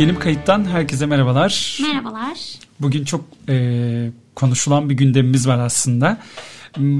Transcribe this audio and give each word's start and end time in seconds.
Yeni 0.00 0.14
bir 0.14 0.20
kayıttan 0.20 0.64
herkese 0.64 1.06
merhabalar. 1.06 1.78
Merhabalar. 1.82 2.38
Bugün 2.80 3.04
çok 3.04 3.24
e, 3.48 4.10
konuşulan 4.34 4.90
bir 4.90 4.94
gündemimiz 4.94 5.48
var 5.48 5.58
aslında. 5.58 6.18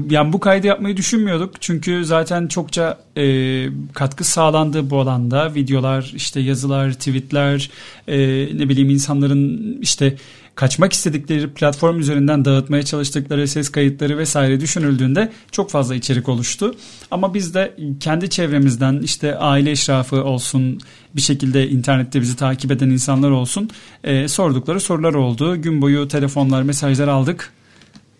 Yani 0.09 0.33
bu 0.33 0.39
kaydı 0.39 0.67
yapmayı 0.67 0.97
düşünmüyorduk 0.97 1.61
çünkü 1.61 2.05
zaten 2.05 2.47
çokça 2.47 2.99
e, 3.17 3.65
katkı 3.93 4.23
sağlandı 4.23 4.89
bu 4.89 4.99
alanda. 4.99 5.55
Videolar, 5.55 6.11
işte 6.15 6.39
yazılar, 6.39 6.93
tweetler, 6.93 7.71
e, 8.07 8.17
ne 8.57 8.69
bileyim 8.69 8.89
insanların 8.89 9.77
işte 9.81 10.15
kaçmak 10.55 10.93
istedikleri 10.93 11.49
platform 11.49 11.99
üzerinden 11.99 12.45
dağıtmaya 12.45 12.83
çalıştıkları 12.83 13.47
ses 13.47 13.69
kayıtları 13.69 14.17
vesaire 14.17 14.59
düşünüldüğünde 14.59 15.31
çok 15.51 15.71
fazla 15.71 15.95
içerik 15.95 16.29
oluştu. 16.29 16.75
Ama 17.11 17.33
biz 17.33 17.53
de 17.53 17.75
kendi 17.99 18.29
çevremizden 18.29 18.99
işte 18.99 19.37
aile 19.37 19.71
eşrafı 19.71 20.23
olsun 20.23 20.79
bir 21.15 21.21
şekilde 21.21 21.69
internette 21.69 22.21
bizi 22.21 22.35
takip 22.35 22.71
eden 22.71 22.89
insanlar 22.89 23.29
olsun 23.29 23.69
e, 24.03 24.27
sordukları 24.27 24.79
sorular 24.79 25.13
oldu. 25.13 25.61
Gün 25.61 25.81
boyu 25.81 26.07
telefonlar, 26.07 26.63
mesajlar 26.63 27.07
aldık 27.07 27.53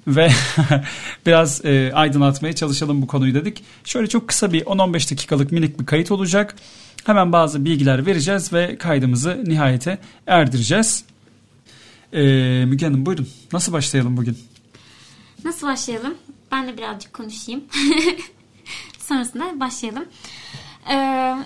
ve 0.07 0.29
biraz 1.25 1.65
e, 1.65 1.91
aydınlatmaya 1.93 2.53
çalışalım 2.53 3.01
bu 3.01 3.07
konuyu 3.07 3.33
dedik. 3.33 3.63
Şöyle 3.83 4.07
çok 4.07 4.27
kısa 4.27 4.53
bir 4.53 4.61
10-15 4.61 5.11
dakikalık 5.11 5.51
minik 5.51 5.79
bir 5.79 5.85
kayıt 5.85 6.11
olacak. 6.11 6.55
Hemen 7.05 7.31
bazı 7.31 7.65
bilgiler 7.65 8.05
vereceğiz 8.05 8.53
ve 8.53 8.77
kaydımızı 8.77 9.43
nihayete 9.45 9.97
erdireceğiz. 10.27 11.03
Ee, 12.13 12.65
Müge 12.67 12.85
Hanım 12.85 13.05
buyurun. 13.05 13.29
Nasıl 13.53 13.73
başlayalım 13.73 14.17
bugün? 14.17 14.37
Nasıl 15.43 15.67
başlayalım? 15.67 16.15
Ben 16.51 16.67
de 16.67 16.77
birazcık 16.77 17.13
konuşayım. 17.13 17.63
Sonrasında 18.99 19.59
başlayalım. 19.59 20.05
Ee, 20.89 20.95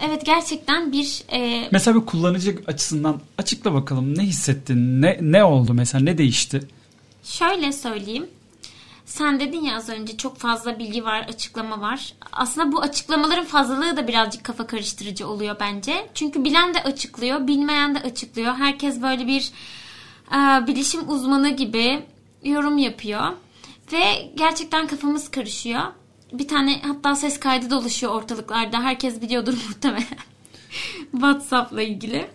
evet 0.07 0.25
gerçekten 0.25 0.91
bir... 0.91 1.23
E... 1.31 1.67
Mesela 1.71 2.01
bir 2.01 2.05
kullanıcı 2.05 2.61
açısından 2.67 3.21
açıkla 3.37 3.73
bakalım 3.73 4.17
ne 4.17 4.23
hissettin? 4.23 5.01
Ne, 5.01 5.19
ne 5.21 5.43
oldu 5.43 5.73
mesela? 5.73 6.03
Ne 6.03 6.17
değişti? 6.17 6.61
Şöyle 7.23 7.71
söyleyeyim. 7.71 8.25
Sen 9.05 9.39
dedin 9.39 9.61
ya 9.61 9.75
az 9.75 9.89
önce 9.89 10.17
çok 10.17 10.37
fazla 10.37 10.79
bilgi 10.79 11.05
var, 11.05 11.25
açıklama 11.29 11.81
var. 11.81 12.13
Aslında 12.31 12.71
bu 12.71 12.81
açıklamaların 12.81 13.45
fazlalığı 13.45 13.97
da 13.97 14.07
birazcık 14.07 14.43
kafa 14.43 14.67
karıştırıcı 14.67 15.27
oluyor 15.27 15.55
bence. 15.59 16.09
Çünkü 16.13 16.43
bilen 16.43 16.73
de 16.73 16.83
açıklıyor, 16.83 17.47
bilmeyen 17.47 17.95
de 17.95 17.99
açıklıyor. 17.99 18.55
Herkes 18.55 19.01
böyle 19.01 19.27
bir 19.27 19.51
bilişim 20.67 21.09
uzmanı 21.09 21.49
gibi 21.49 22.03
yorum 22.43 22.77
yapıyor. 22.77 23.31
Ve 23.91 24.31
gerçekten 24.37 24.87
kafamız 24.87 25.31
karışıyor. 25.31 25.81
Bir 26.33 26.47
tane 26.47 26.81
hatta 26.81 27.15
ses 27.15 27.39
kaydı 27.39 27.69
dolaşıyor 27.69 28.11
ortalıklarda. 28.11 28.83
Herkes 28.83 29.21
biliyordur 29.21 29.53
muhtemelen. 29.67 30.17
WhatsApp'la 31.11 31.81
ilgili. 31.81 32.27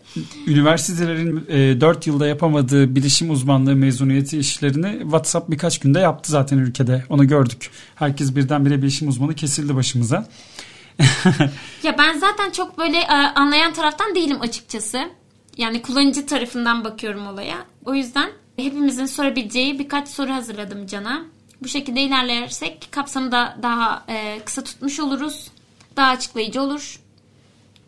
Üniversitelerin 0.46 1.46
e, 1.48 1.80
4 1.80 2.06
yılda 2.06 2.26
yapamadığı 2.26 2.96
bilişim 2.96 3.30
uzmanlığı 3.30 3.76
mezuniyeti 3.76 4.38
işlerini 4.38 4.98
WhatsApp 5.02 5.50
birkaç 5.50 5.78
günde 5.78 6.00
yaptı 6.00 6.32
zaten 6.32 6.58
ülkede. 6.58 7.04
Onu 7.08 7.28
gördük. 7.28 7.70
Herkes 7.94 8.36
birdenbire 8.36 8.82
bilişim 8.82 9.08
uzmanı 9.08 9.34
kesildi 9.34 9.76
başımıza. 9.76 10.28
ya 11.82 11.98
ben 11.98 12.18
zaten 12.18 12.50
çok 12.50 12.78
böyle 12.78 12.98
e, 12.98 13.12
anlayan 13.12 13.72
taraftan 13.72 14.14
değilim 14.14 14.40
açıkçası. 14.40 15.10
Yani 15.56 15.82
kullanıcı 15.82 16.26
tarafından 16.26 16.84
bakıyorum 16.84 17.26
olaya. 17.26 17.56
O 17.84 17.94
yüzden 17.94 18.30
hepimizin 18.56 19.06
sorabileceği 19.06 19.78
birkaç 19.78 20.08
soru 20.08 20.30
hazırladım 20.30 20.86
Can'a. 20.86 21.24
Bu 21.62 21.68
şekilde 21.68 22.00
ilerlersek 22.00 22.88
kapsamı 22.90 23.32
da 23.32 23.58
daha 23.62 24.04
e, 24.08 24.40
kısa 24.44 24.64
tutmuş 24.64 25.00
oluruz. 25.00 25.50
Daha 25.96 26.10
açıklayıcı 26.10 26.62
olur 26.62 27.00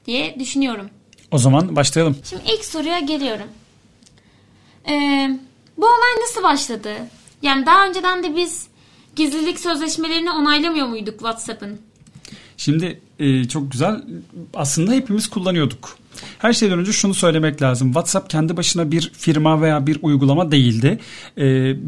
diye 0.06 0.36
düşünüyorum. 0.38 0.90
O 1.30 1.38
zaman 1.38 1.76
başlayalım. 1.76 2.16
Şimdi 2.24 2.42
ilk 2.54 2.64
soruya 2.64 2.98
geliyorum. 2.98 3.48
Ee, 4.88 5.38
bu 5.78 5.86
olay 5.86 6.20
nasıl 6.22 6.42
başladı? 6.42 6.94
Yani 7.42 7.67
daha 7.67 7.86
önceden 7.86 8.22
de 8.22 8.36
biz 8.36 8.67
gizlilik 9.17 9.61
sözleşmelerini 9.61 10.30
onaylamıyor 10.30 10.86
muyduk 10.86 11.18
WhatsApp'ın? 11.18 11.80
Şimdi 12.56 13.00
e, 13.18 13.48
çok 13.48 13.72
güzel. 13.72 14.02
Aslında 14.55 14.92
hepimiz 14.92 15.30
kullanıyorduk. 15.30 15.98
Her 16.39 16.52
şeyden 16.52 16.78
önce 16.78 16.92
şunu 16.92 17.14
söylemek 17.14 17.62
lazım. 17.62 17.89
WhatsApp 17.89 18.30
kendi 18.30 18.56
başına 18.56 18.90
bir 18.90 19.12
firma 19.14 19.62
veya 19.62 19.86
bir 19.86 19.98
uygulama 20.02 20.52
değildi. 20.52 20.98
Ee, 21.39 21.42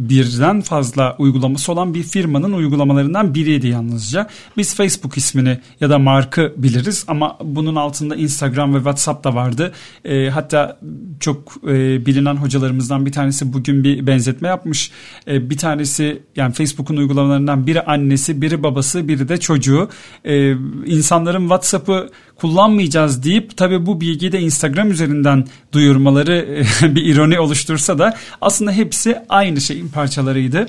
birden 0.08 0.60
fazla 0.60 1.16
uygulaması 1.18 1.72
olan 1.72 1.94
bir 1.94 2.02
firmanın 2.02 2.52
uygulamalarından 2.52 3.34
biriydi 3.34 3.68
yalnızca. 3.68 4.28
Biz 4.56 4.74
Facebook 4.74 5.16
ismini 5.16 5.58
ya 5.80 5.90
da 5.90 5.98
markı 5.98 6.52
biliriz 6.56 7.04
ama 7.08 7.38
bunun 7.42 7.76
altında 7.76 8.16
Instagram 8.16 8.74
ve 8.74 8.78
WhatsApp 8.78 9.24
da 9.24 9.34
vardı. 9.34 9.72
Ee, 10.04 10.28
hatta 10.28 10.78
çok 11.20 11.52
e, 11.68 12.06
bilinen 12.06 12.36
hocalarımızdan 12.36 13.06
bir 13.06 13.12
tanesi 13.12 13.52
bugün 13.52 13.84
bir 13.84 14.06
benzetme 14.06 14.48
yapmış. 14.48 14.90
Ee, 15.28 15.50
bir 15.50 15.56
tanesi 15.56 16.22
yani 16.36 16.52
Facebook'un 16.52 16.96
uygulamalarından 16.96 17.66
biri 17.66 17.82
annesi, 17.82 18.42
biri 18.42 18.62
babası, 18.62 19.08
biri 19.08 19.28
de 19.28 19.40
çocuğu. 19.40 19.88
Ee, 20.24 20.54
insanların 20.86 21.40
WhatsApp'ı 21.40 22.10
kullanmayacağız 22.36 23.22
deyip 23.22 23.56
tabii 23.56 23.86
bu 23.86 24.00
bilgiyi 24.00 24.32
de 24.32 24.40
Instagram 24.40 24.90
üzerinden 24.90 25.46
duyurmaları 25.72 26.64
bir 26.82 27.04
ironi 27.04 27.40
oluştursa 27.40 27.98
da 27.98 28.16
aslında 28.40 28.72
hepsi 28.72 29.18
aynı 29.28 29.60
şeyin 29.60 29.88
parçalarıydı. 29.88 30.68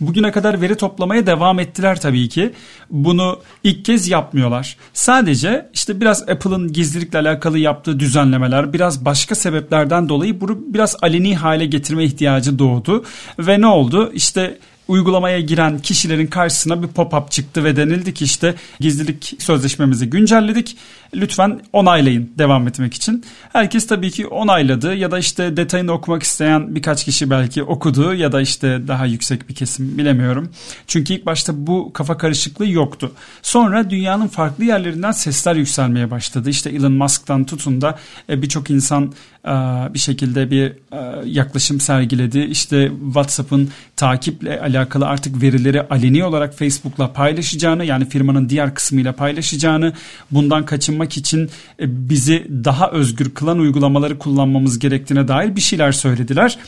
Bugüne 0.00 0.32
kadar 0.32 0.60
veri 0.60 0.76
toplamaya 0.76 1.26
devam 1.26 1.58
ettiler 1.58 2.00
tabii 2.00 2.28
ki. 2.28 2.52
Bunu 2.90 3.40
ilk 3.64 3.84
kez 3.84 4.08
yapmıyorlar. 4.08 4.76
Sadece 4.92 5.70
işte 5.74 6.00
biraz 6.00 6.22
Apple'ın 6.22 6.72
gizlilikle 6.72 7.18
alakalı 7.18 7.58
yaptığı 7.58 8.00
düzenlemeler, 8.00 8.72
biraz 8.72 9.04
başka 9.04 9.34
sebeplerden 9.34 10.08
dolayı 10.08 10.40
bunu 10.40 10.58
biraz 10.66 10.96
aleni 11.02 11.36
hale 11.36 11.66
getirme 11.66 12.04
ihtiyacı 12.04 12.58
doğdu. 12.58 13.04
Ve 13.38 13.60
ne 13.60 13.66
oldu? 13.66 14.10
İşte 14.14 14.58
uygulamaya 14.88 15.40
giren 15.40 15.78
kişilerin 15.78 16.26
karşısına 16.26 16.82
bir 16.82 16.88
pop-up 16.88 17.30
çıktı 17.30 17.64
ve 17.64 17.76
denildi 17.76 18.14
ki 18.14 18.24
işte 18.24 18.54
gizlilik 18.80 19.34
sözleşmemizi 19.38 20.10
güncelledik. 20.10 20.76
Lütfen 21.14 21.60
onaylayın 21.72 22.32
devam 22.38 22.68
etmek 22.68 22.94
için. 22.94 23.24
Herkes 23.52 23.86
tabii 23.86 24.10
ki 24.10 24.26
onayladı 24.26 24.94
ya 24.94 25.10
da 25.10 25.18
işte 25.18 25.56
detayını 25.56 25.92
okumak 25.92 26.22
isteyen 26.22 26.74
birkaç 26.74 27.04
kişi 27.04 27.30
belki 27.30 27.62
okudu 27.62 28.14
ya 28.14 28.32
da 28.32 28.40
işte 28.40 28.88
daha 28.88 29.06
yüksek 29.06 29.48
bir 29.48 29.54
kesim 29.54 29.98
bilemiyorum. 29.98 30.50
Çünkü 30.86 31.14
ilk 31.14 31.26
başta 31.26 31.66
bu 31.66 31.92
kafa 31.92 32.18
karışıklığı 32.18 32.68
yoktu. 32.68 33.12
Sonra 33.42 33.90
dünyanın 33.90 34.28
farklı 34.28 34.64
yerlerinden 34.64 35.12
sesler 35.12 35.56
yükselmeye 35.56 36.10
başladı. 36.10 36.50
İşte 36.50 36.70
Elon 36.70 36.92
Musk'tan 36.92 37.44
tutun 37.44 37.80
da 37.80 37.98
e, 38.28 38.42
birçok 38.42 38.70
insan 38.70 39.12
e, 39.44 39.50
bir 39.94 39.98
şekilde 39.98 40.50
bir 40.50 40.66
e, 40.66 41.22
yaklaşım 41.24 41.80
sergiledi. 41.80 42.38
İşte 42.40 42.92
WhatsApp'ın 43.04 43.70
takiple 43.96 44.60
alakalı 44.60 45.06
artık 45.06 45.42
verileri 45.42 45.82
aleni 45.82 46.24
olarak 46.24 46.58
Facebook'la 46.58 47.12
paylaşacağını 47.12 47.84
yani 47.84 48.08
firmanın 48.08 48.48
diğer 48.48 48.74
kısmıyla 48.74 49.12
paylaşacağını 49.12 49.92
bundan 50.30 50.66
kaçınmak 51.04 51.16
için 51.16 51.50
e, 51.80 52.08
bizi 52.08 52.46
daha 52.64 52.90
özgür 52.90 53.30
kılan 53.34 53.58
uygulamaları 53.58 54.18
kullanmamız 54.18 54.78
gerektiğine 54.78 55.28
dair 55.28 55.56
bir 55.56 55.60
şeyler 55.60 55.92
söylediler. 55.92 56.58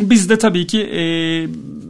Biz 0.00 0.28
de 0.28 0.38
tabii 0.38 0.66
ki 0.66 0.80
e, 0.80 1.00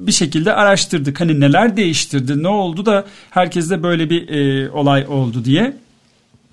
bir 0.07 0.13
şekilde 0.13 0.53
araştırdık. 0.53 1.21
Hani 1.21 1.41
neler 1.41 1.77
değiştirdi, 1.77 2.43
ne 2.43 2.49
oldu 2.49 2.85
da 2.85 3.05
herkeste 3.31 3.83
böyle 3.83 4.11
bir 4.11 4.29
e, 4.29 4.71
olay 4.71 5.07
oldu 5.09 5.45
diye. 5.45 5.77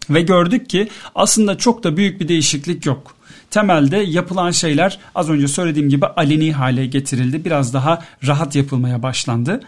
Ve 0.09 0.21
gördük 0.21 0.69
ki 0.69 0.87
aslında 1.15 1.57
çok 1.57 1.83
da 1.83 1.97
büyük 1.97 2.19
bir 2.19 2.27
değişiklik 2.27 2.85
yok 2.85 3.15
temelde 3.51 3.97
yapılan 3.97 4.51
şeyler 4.51 4.99
az 5.15 5.29
önce 5.29 5.47
söylediğim 5.47 5.89
gibi 5.89 6.05
aleni 6.05 6.53
hale 6.53 6.85
getirildi. 6.85 7.45
Biraz 7.45 7.73
daha 7.73 8.05
rahat 8.27 8.55
yapılmaya 8.55 9.03
başlandı. 9.03 9.59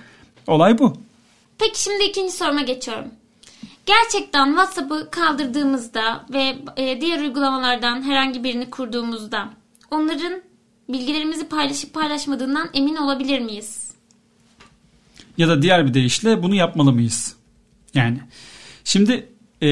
Olay 0.47 0.78
bu. 0.79 0.94
Peki 1.59 1.84
şimdi 1.84 2.03
ikinci 2.03 2.31
soruma 2.31 2.61
geçiyorum. 2.61 3.22
Gerçekten 3.85 4.47
WhatsApp'ı 4.47 5.11
kaldırdığımızda 5.11 6.25
ve 6.34 6.58
e, 6.78 7.02
diğer 7.02 7.22
uygulamalardan 7.22 8.02
herhangi 8.02 8.43
birini 8.43 8.69
kurduğumuzda 8.69 9.49
onların 9.91 10.41
bilgilerimizi 10.90 11.47
paylaşıp 11.47 11.93
paylaşmadığından 11.93 12.69
emin 12.73 12.96
olabilir 12.96 13.40
miyiz? 13.40 13.93
Ya 15.37 15.47
da 15.47 15.61
diğer 15.61 15.87
bir 15.87 15.93
deyişle 15.93 16.43
bunu 16.43 16.55
yapmalı 16.55 16.93
mıyız? 16.93 17.35
Yani 17.93 18.19
şimdi 18.84 19.29
e, 19.61 19.69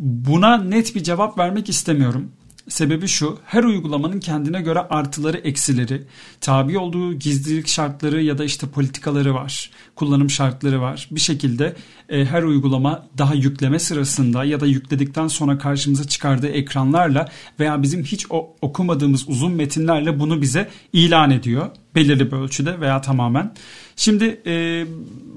buna 0.00 0.56
net 0.56 0.94
bir 0.94 1.02
cevap 1.02 1.38
vermek 1.38 1.68
istemiyorum. 1.68 2.32
Sebebi 2.68 3.08
şu, 3.08 3.38
her 3.44 3.64
uygulamanın 3.64 4.20
kendine 4.20 4.62
göre 4.62 4.78
artıları, 4.78 5.36
eksileri, 5.36 6.02
tabi 6.40 6.78
olduğu 6.78 7.14
gizlilik 7.14 7.68
şartları 7.68 8.22
ya 8.22 8.38
da 8.38 8.44
işte 8.44 8.66
politikaları 8.66 9.34
var, 9.34 9.70
kullanım 9.96 10.30
şartları 10.30 10.80
var. 10.80 11.08
Bir 11.10 11.20
şekilde 11.20 11.76
e, 12.08 12.24
her 12.24 12.42
uygulama 12.42 13.06
daha 13.18 13.34
yükleme 13.34 13.78
sırasında 13.78 14.44
ya 14.44 14.60
da 14.60 14.66
yükledikten 14.66 15.28
sonra 15.28 15.58
karşımıza 15.58 16.04
çıkardığı 16.04 16.48
ekranlarla 16.48 17.28
veya 17.60 17.82
bizim 17.82 18.04
hiç 18.04 18.26
o, 18.30 18.56
okumadığımız 18.62 19.28
uzun 19.28 19.52
metinlerle 19.52 20.20
bunu 20.20 20.42
bize 20.42 20.68
ilan 20.92 21.30
ediyor. 21.30 21.70
belirli 21.94 22.32
bir 22.32 22.36
ölçüde 22.36 22.80
veya 22.80 23.00
tamamen. 23.00 23.54
Şimdi 23.98 24.40
e, 24.46 24.84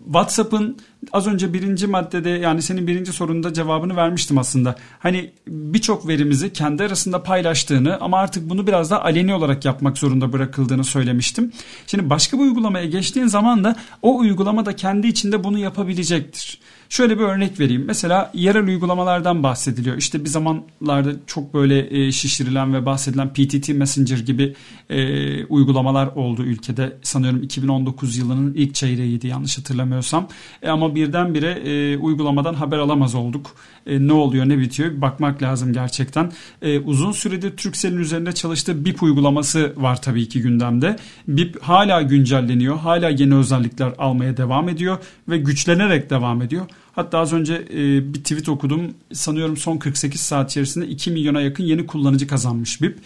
WhatsApp'ın 0.05 0.77
az 1.13 1.27
önce 1.27 1.53
birinci 1.53 1.87
maddede 1.87 2.29
yani 2.29 2.61
senin 2.61 2.87
birinci 2.87 3.13
sorunda 3.13 3.53
cevabını 3.53 3.95
vermiştim 3.95 4.37
aslında. 4.37 4.75
Hani 4.99 5.31
birçok 5.47 6.07
verimizi 6.07 6.53
kendi 6.53 6.83
arasında 6.83 7.23
paylaştığını 7.23 7.97
ama 8.01 8.17
artık 8.17 8.49
bunu 8.49 8.67
biraz 8.67 8.91
da 8.91 9.05
aleni 9.05 9.33
olarak 9.33 9.65
yapmak 9.65 9.97
zorunda 9.97 10.33
bırakıldığını 10.33 10.83
söylemiştim. 10.83 11.51
Şimdi 11.87 12.09
başka 12.09 12.37
bir 12.37 12.43
uygulamaya 12.43 12.85
geçtiğin 12.85 13.27
zaman 13.27 13.63
da 13.63 13.75
o 14.01 14.17
uygulama 14.17 14.65
da 14.65 14.75
kendi 14.75 15.07
içinde 15.07 15.43
bunu 15.43 15.57
yapabilecektir. 15.59 16.59
Şöyle 16.91 17.19
bir 17.19 17.23
örnek 17.23 17.59
vereyim. 17.59 17.83
Mesela 17.85 18.31
yerel 18.33 18.67
uygulamalardan 18.67 19.43
bahsediliyor. 19.43 19.97
İşte 19.97 20.23
bir 20.23 20.29
zamanlarda 20.29 21.11
çok 21.27 21.53
böyle 21.53 21.97
e, 21.97 22.11
şişirilen 22.11 22.73
ve 22.73 22.85
bahsedilen 22.85 23.33
PTT 23.33 23.69
Messenger 23.69 24.17
gibi 24.17 24.55
e, 24.89 25.45
uygulamalar 25.45 26.07
oldu 26.07 26.43
ülkede. 26.43 26.97
Sanıyorum 27.01 27.43
2019 27.43 28.17
yılının 28.17 28.53
ilk 28.53 28.75
çeyreğiydi 28.75 29.27
yanlış 29.27 29.57
hatırlamıyorsam. 29.57 30.27
E, 30.61 30.69
ama 30.69 30.95
birdenbire 30.95 31.49
e, 31.51 31.97
uygulamadan 31.97 32.53
haber 32.53 32.77
alamaz 32.77 33.15
olduk. 33.15 33.55
E, 33.87 34.07
ne 34.07 34.13
oluyor 34.13 34.49
ne 34.49 34.59
bitiyor 34.59 34.91
bir 34.91 35.01
bakmak 35.01 35.41
lazım 35.41 35.73
gerçekten. 35.73 36.31
E, 36.61 36.79
uzun 36.79 37.11
süredir 37.11 37.57
Turkcell'in 37.57 37.97
üzerinde 37.97 38.31
çalıştığı 38.31 38.85
BIP 38.85 39.03
uygulaması 39.03 39.73
var 39.77 40.01
tabii 40.01 40.29
ki 40.29 40.41
gündemde. 40.41 40.95
BIP 41.27 41.61
hala 41.61 42.01
güncelleniyor. 42.01 42.77
Hala 42.77 43.09
yeni 43.09 43.35
özellikler 43.35 43.93
almaya 43.97 44.37
devam 44.37 44.69
ediyor 44.69 44.97
ve 45.29 45.37
güçlenerek 45.37 46.09
devam 46.09 46.41
ediyor. 46.41 46.65
Hatta 46.95 47.19
az 47.19 47.33
önce 47.33 47.53
e, 47.53 48.13
bir 48.13 48.19
tweet 48.19 48.49
okudum. 48.49 48.93
Sanıyorum 49.13 49.57
son 49.57 49.77
48 49.77 50.21
saat 50.21 50.51
içerisinde 50.51 50.87
2 50.87 51.11
milyona 51.11 51.41
yakın 51.41 51.63
yeni 51.63 51.87
kullanıcı 51.87 52.27
kazanmış 52.27 52.81
BIP. 52.81 52.97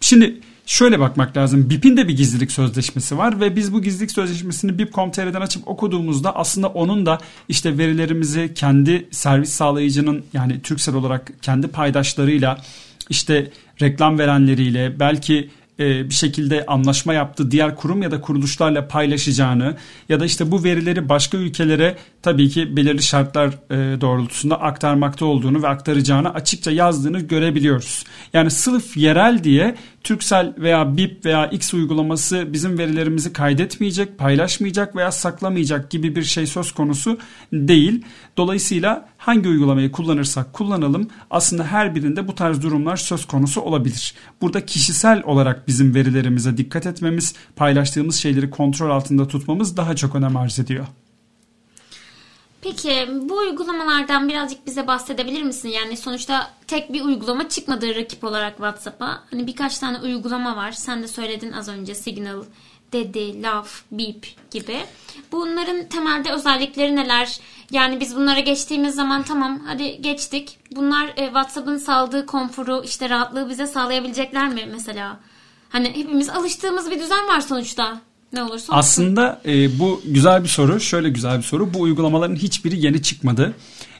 Şimdi 0.00 0.40
şöyle 0.66 1.00
bakmak 1.00 1.36
lazım. 1.36 1.70
BIP'in 1.70 1.96
de 1.96 2.08
bir 2.08 2.16
gizlilik 2.16 2.52
sözleşmesi 2.52 3.18
var 3.18 3.40
ve 3.40 3.56
biz 3.56 3.72
bu 3.72 3.82
gizlilik 3.82 4.10
sözleşmesini 4.10 4.78
BIP.com.tr'den 4.78 5.40
açıp 5.40 5.68
okuduğumuzda 5.68 6.36
aslında 6.36 6.68
onun 6.68 7.06
da 7.06 7.18
işte 7.48 7.78
verilerimizi 7.78 8.54
kendi 8.54 9.08
servis 9.10 9.50
sağlayıcının 9.50 10.24
yani 10.32 10.62
Türksel 10.62 10.94
olarak 10.94 11.32
kendi 11.42 11.68
paydaşlarıyla 11.68 12.58
işte 13.10 13.50
reklam 13.82 14.18
verenleriyle 14.18 15.00
belki 15.00 15.50
bir 15.80 16.14
şekilde 16.14 16.66
anlaşma 16.66 17.14
yaptığı 17.14 17.50
diğer 17.50 17.76
kurum 17.76 18.02
ya 18.02 18.10
da 18.10 18.20
kuruluşlarla 18.20 18.88
paylaşacağını 18.88 19.76
ya 20.08 20.20
da 20.20 20.24
işte 20.24 20.50
bu 20.50 20.64
verileri 20.64 21.08
başka 21.08 21.38
ülkelere 21.38 21.96
tabii 22.22 22.48
ki 22.48 22.76
belirli 22.76 23.02
şartlar 23.02 23.48
e, 23.48 24.00
doğrultusunda 24.00 24.60
aktarmakta 24.60 25.24
olduğunu 25.26 25.62
ve 25.62 25.68
aktaracağını 25.68 26.34
açıkça 26.34 26.70
yazdığını 26.70 27.20
görebiliyoruz. 27.20 28.04
Yani 28.32 28.50
sırf 28.50 28.96
yerel 28.96 29.44
diye 29.44 29.74
Turkcell 30.04 30.54
veya 30.58 30.96
BIP 30.96 31.24
veya 31.24 31.46
X 31.46 31.74
uygulaması 31.74 32.52
bizim 32.52 32.78
verilerimizi 32.78 33.32
kaydetmeyecek, 33.32 34.18
paylaşmayacak 34.18 34.96
veya 34.96 35.12
saklamayacak 35.12 35.90
gibi 35.90 36.16
bir 36.16 36.22
şey 36.22 36.46
söz 36.46 36.72
konusu 36.72 37.18
değil. 37.52 38.04
Dolayısıyla 38.36 39.08
hangi 39.18 39.48
uygulamayı 39.48 39.92
kullanırsak 39.92 40.52
kullanalım 40.52 41.08
aslında 41.30 41.64
her 41.64 41.94
birinde 41.94 42.28
bu 42.28 42.34
tarz 42.34 42.62
durumlar 42.62 42.96
söz 42.96 43.26
konusu 43.26 43.60
olabilir. 43.60 44.14
Burada 44.40 44.66
kişisel 44.66 45.22
olarak 45.24 45.68
bizim 45.68 45.94
verilerimize 45.94 46.56
dikkat 46.56 46.86
etmemiz, 46.86 47.34
paylaştığımız 47.56 48.16
şeyleri 48.16 48.50
kontrol 48.50 48.90
altında 48.90 49.28
tutmamız 49.28 49.76
daha 49.76 49.96
çok 49.96 50.14
önem 50.14 50.36
arz 50.36 50.58
ediyor. 50.58 50.86
Peki 52.62 53.08
bu 53.22 53.36
uygulamalardan 53.36 54.28
birazcık 54.28 54.66
bize 54.66 54.86
bahsedebilir 54.86 55.42
misin? 55.42 55.68
Yani 55.68 55.96
sonuçta 55.96 56.50
tek 56.66 56.92
bir 56.92 57.00
uygulama 57.00 57.48
çıkmadı 57.48 57.94
rakip 57.94 58.24
olarak 58.24 58.56
WhatsApp'a. 58.56 59.22
Hani 59.30 59.46
birkaç 59.46 59.78
tane 59.78 59.98
uygulama 59.98 60.56
var. 60.56 60.72
Sen 60.72 61.02
de 61.02 61.08
söyledin 61.08 61.52
az 61.52 61.68
önce 61.68 61.94
Signal, 61.94 62.44
Dedi, 62.92 63.42
Love, 63.42 63.68
Beep 63.92 64.26
gibi. 64.50 64.76
Bunların 65.32 65.88
temelde 65.88 66.32
özellikleri 66.32 66.96
neler? 66.96 67.40
Yani 67.70 68.00
biz 68.00 68.16
bunlara 68.16 68.40
geçtiğimiz 68.40 68.94
zaman 68.94 69.22
tamam 69.22 69.60
hadi 69.66 70.02
geçtik. 70.02 70.58
Bunlar 70.70 71.08
e, 71.16 71.24
WhatsApp'ın 71.24 71.76
sağladığı 71.76 72.26
konforu 72.26 72.82
işte 72.84 73.10
rahatlığı 73.10 73.48
bize 73.48 73.66
sağlayabilecekler 73.66 74.48
mi 74.48 74.68
mesela? 74.72 75.20
Hani 75.68 75.88
hepimiz 75.88 76.28
alıştığımız 76.28 76.90
bir 76.90 77.00
düzen 77.00 77.28
var 77.28 77.40
sonuçta. 77.40 78.00
Ne 78.32 78.42
olursa 78.42 78.72
Aslında 78.72 79.40
e, 79.46 79.78
bu 79.78 80.02
güzel 80.04 80.42
bir 80.42 80.48
soru. 80.48 80.80
Şöyle 80.80 81.08
güzel 81.10 81.38
bir 81.38 81.42
soru. 81.42 81.74
Bu 81.74 81.80
uygulamaların 81.80 82.36
hiçbiri 82.36 82.86
yeni 82.86 83.02
çıkmadı. 83.02 83.54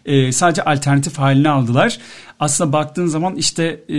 E, 0.04 0.32
sadece 0.32 0.64
alternatif 0.64 1.18
halini 1.18 1.48
aldılar. 1.48 1.98
Aslında 2.40 2.72
baktığın 2.72 3.06
zaman 3.06 3.36
işte 3.36 3.64
e, 3.88 3.94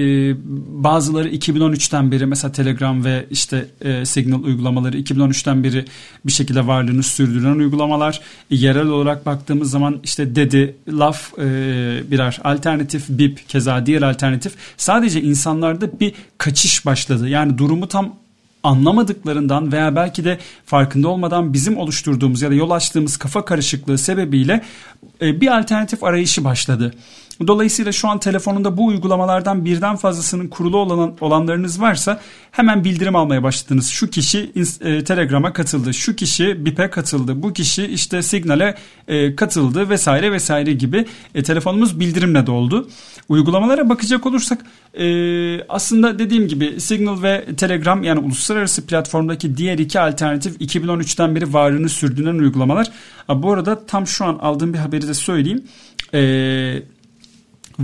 bazıları 0.83 1.29
2013'ten 1.29 2.11
beri 2.11 2.25
mesela 2.25 2.51
Telegram 2.51 3.05
ve 3.05 3.25
işte 3.31 3.67
e, 3.81 4.05
Signal 4.05 4.43
uygulamaları 4.43 4.97
2013'ten 4.97 5.63
beri 5.63 5.85
bir 6.25 6.31
şekilde 6.31 6.67
varlığını 6.67 7.03
sürdüren 7.03 7.55
uygulamalar. 7.55 8.21
E, 8.51 8.55
yerel 8.55 8.87
olarak 8.87 9.25
baktığımız 9.25 9.71
zaman 9.71 9.99
işte 10.03 10.35
Dedi, 10.35 10.75
Laf 10.87 11.33
e, 11.39 11.43
birer 12.11 12.39
alternatif, 12.43 13.09
Bip 13.09 13.49
keza 13.49 13.85
diğer 13.85 14.01
alternatif. 14.01 14.53
Sadece 14.77 15.21
insanlarda 15.21 15.99
bir 15.99 16.13
kaçış 16.37 16.85
başladı. 16.85 17.29
Yani 17.29 17.57
durumu 17.57 17.87
tam 17.87 18.20
anlamadıklarından 18.63 19.71
veya 19.71 19.95
belki 19.95 20.25
de 20.25 20.37
farkında 20.65 21.07
olmadan 21.07 21.53
bizim 21.53 21.77
oluşturduğumuz 21.77 22.41
ya 22.41 22.49
da 22.49 22.53
yol 22.53 22.71
açtığımız 22.71 23.17
kafa 23.17 23.45
karışıklığı 23.45 23.97
sebebiyle 23.97 24.61
e, 25.21 25.41
bir 25.41 25.59
alternatif 25.59 26.03
arayışı 26.03 26.43
başladı. 26.43 26.93
Dolayısıyla 27.47 27.91
şu 27.91 28.07
an 28.07 28.19
telefonunda 28.19 28.77
bu 28.77 28.85
uygulamalardan 28.85 29.65
birden 29.65 29.95
fazlasının 29.95 30.47
kurulu 30.47 30.77
olan, 30.77 31.15
olanlarınız 31.21 31.81
varsa 31.81 32.21
hemen 32.51 32.83
bildirim 32.83 33.15
almaya 33.15 33.43
başladınız. 33.43 33.87
Şu 33.87 34.09
kişi 34.09 34.51
e, 34.81 35.03
Telegram'a 35.03 35.53
katıldı, 35.53 35.93
şu 35.93 36.15
kişi 36.15 36.65
BIP'e 36.65 36.89
katıldı, 36.89 37.43
bu 37.43 37.53
kişi 37.53 37.85
işte 37.85 38.21
Signal'e 38.21 38.75
e, 39.07 39.35
katıldı 39.35 39.89
vesaire 39.89 40.31
vesaire 40.31 40.73
gibi 40.73 41.05
e, 41.35 41.43
telefonumuz 41.43 41.99
bildirimle 41.99 42.47
doldu. 42.47 42.89
Uygulamalara 43.29 43.89
bakacak 43.89 44.25
olursak 44.25 44.65
e, 44.93 45.63
aslında 45.63 46.19
dediğim 46.19 46.47
gibi 46.47 46.81
Signal 46.81 47.21
ve 47.21 47.45
Telegram 47.57 48.03
yani 48.03 48.19
uluslararası 48.19 48.85
platformdaki 48.85 49.57
diğer 49.57 49.77
iki 49.77 49.99
alternatif 49.99 50.61
2013'ten 50.61 51.35
beri 51.35 51.53
varlığını 51.53 51.89
sürdüren 51.89 52.39
uygulamalar. 52.39 52.87
Bu 53.29 53.51
arada 53.51 53.85
tam 53.85 54.07
şu 54.07 54.25
an 54.25 54.35
aldığım 54.35 54.73
bir 54.73 54.79
haberi 54.79 55.07
de 55.07 55.13
söyleyeyim. 55.13 55.63
Eee 56.13 56.83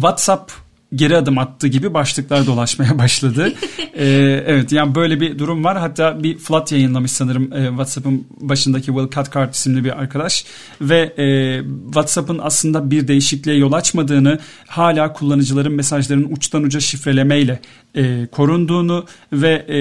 WhatsApp 0.02 0.52
geri 0.96 1.18
adım 1.18 1.38
attı 1.38 1.68
gibi 1.68 1.94
başlıklar 1.94 2.46
dolaşmaya 2.46 2.98
başladı. 3.00 3.54
ee, 3.94 4.06
evet 4.48 4.72
yani 4.72 4.96
böyle 4.96 5.22
bir 5.22 5.40
durum 5.40 5.64
var. 5.64 5.78
Hatta 5.78 6.24
bir 6.24 6.38
flat 6.38 6.72
yayınlamış 6.72 7.12
sanırım 7.12 7.54
e, 7.54 7.68
WhatsApp'ın 7.68 8.28
başındaki 8.42 8.86
Will 8.86 9.16
Cathcart 9.16 9.56
isimli 9.56 9.84
bir 9.84 10.00
arkadaş 10.00 10.46
ve 10.82 11.14
e, 11.18 11.60
WhatsApp'ın 11.86 12.40
aslında 12.44 12.92
bir 12.92 13.08
değişikliğe 13.08 13.58
yol 13.58 13.72
açmadığını 13.72 14.40
hala 14.68 15.14
kullanıcıların 15.14 15.74
mesajlarının 15.74 16.32
uçtan 16.32 16.64
uca 16.64 16.80
şifrelemeyle 16.80 17.60
e, 17.98 18.28
korunduğunu 18.32 19.06
ve 19.34 19.50
e, 19.54 19.80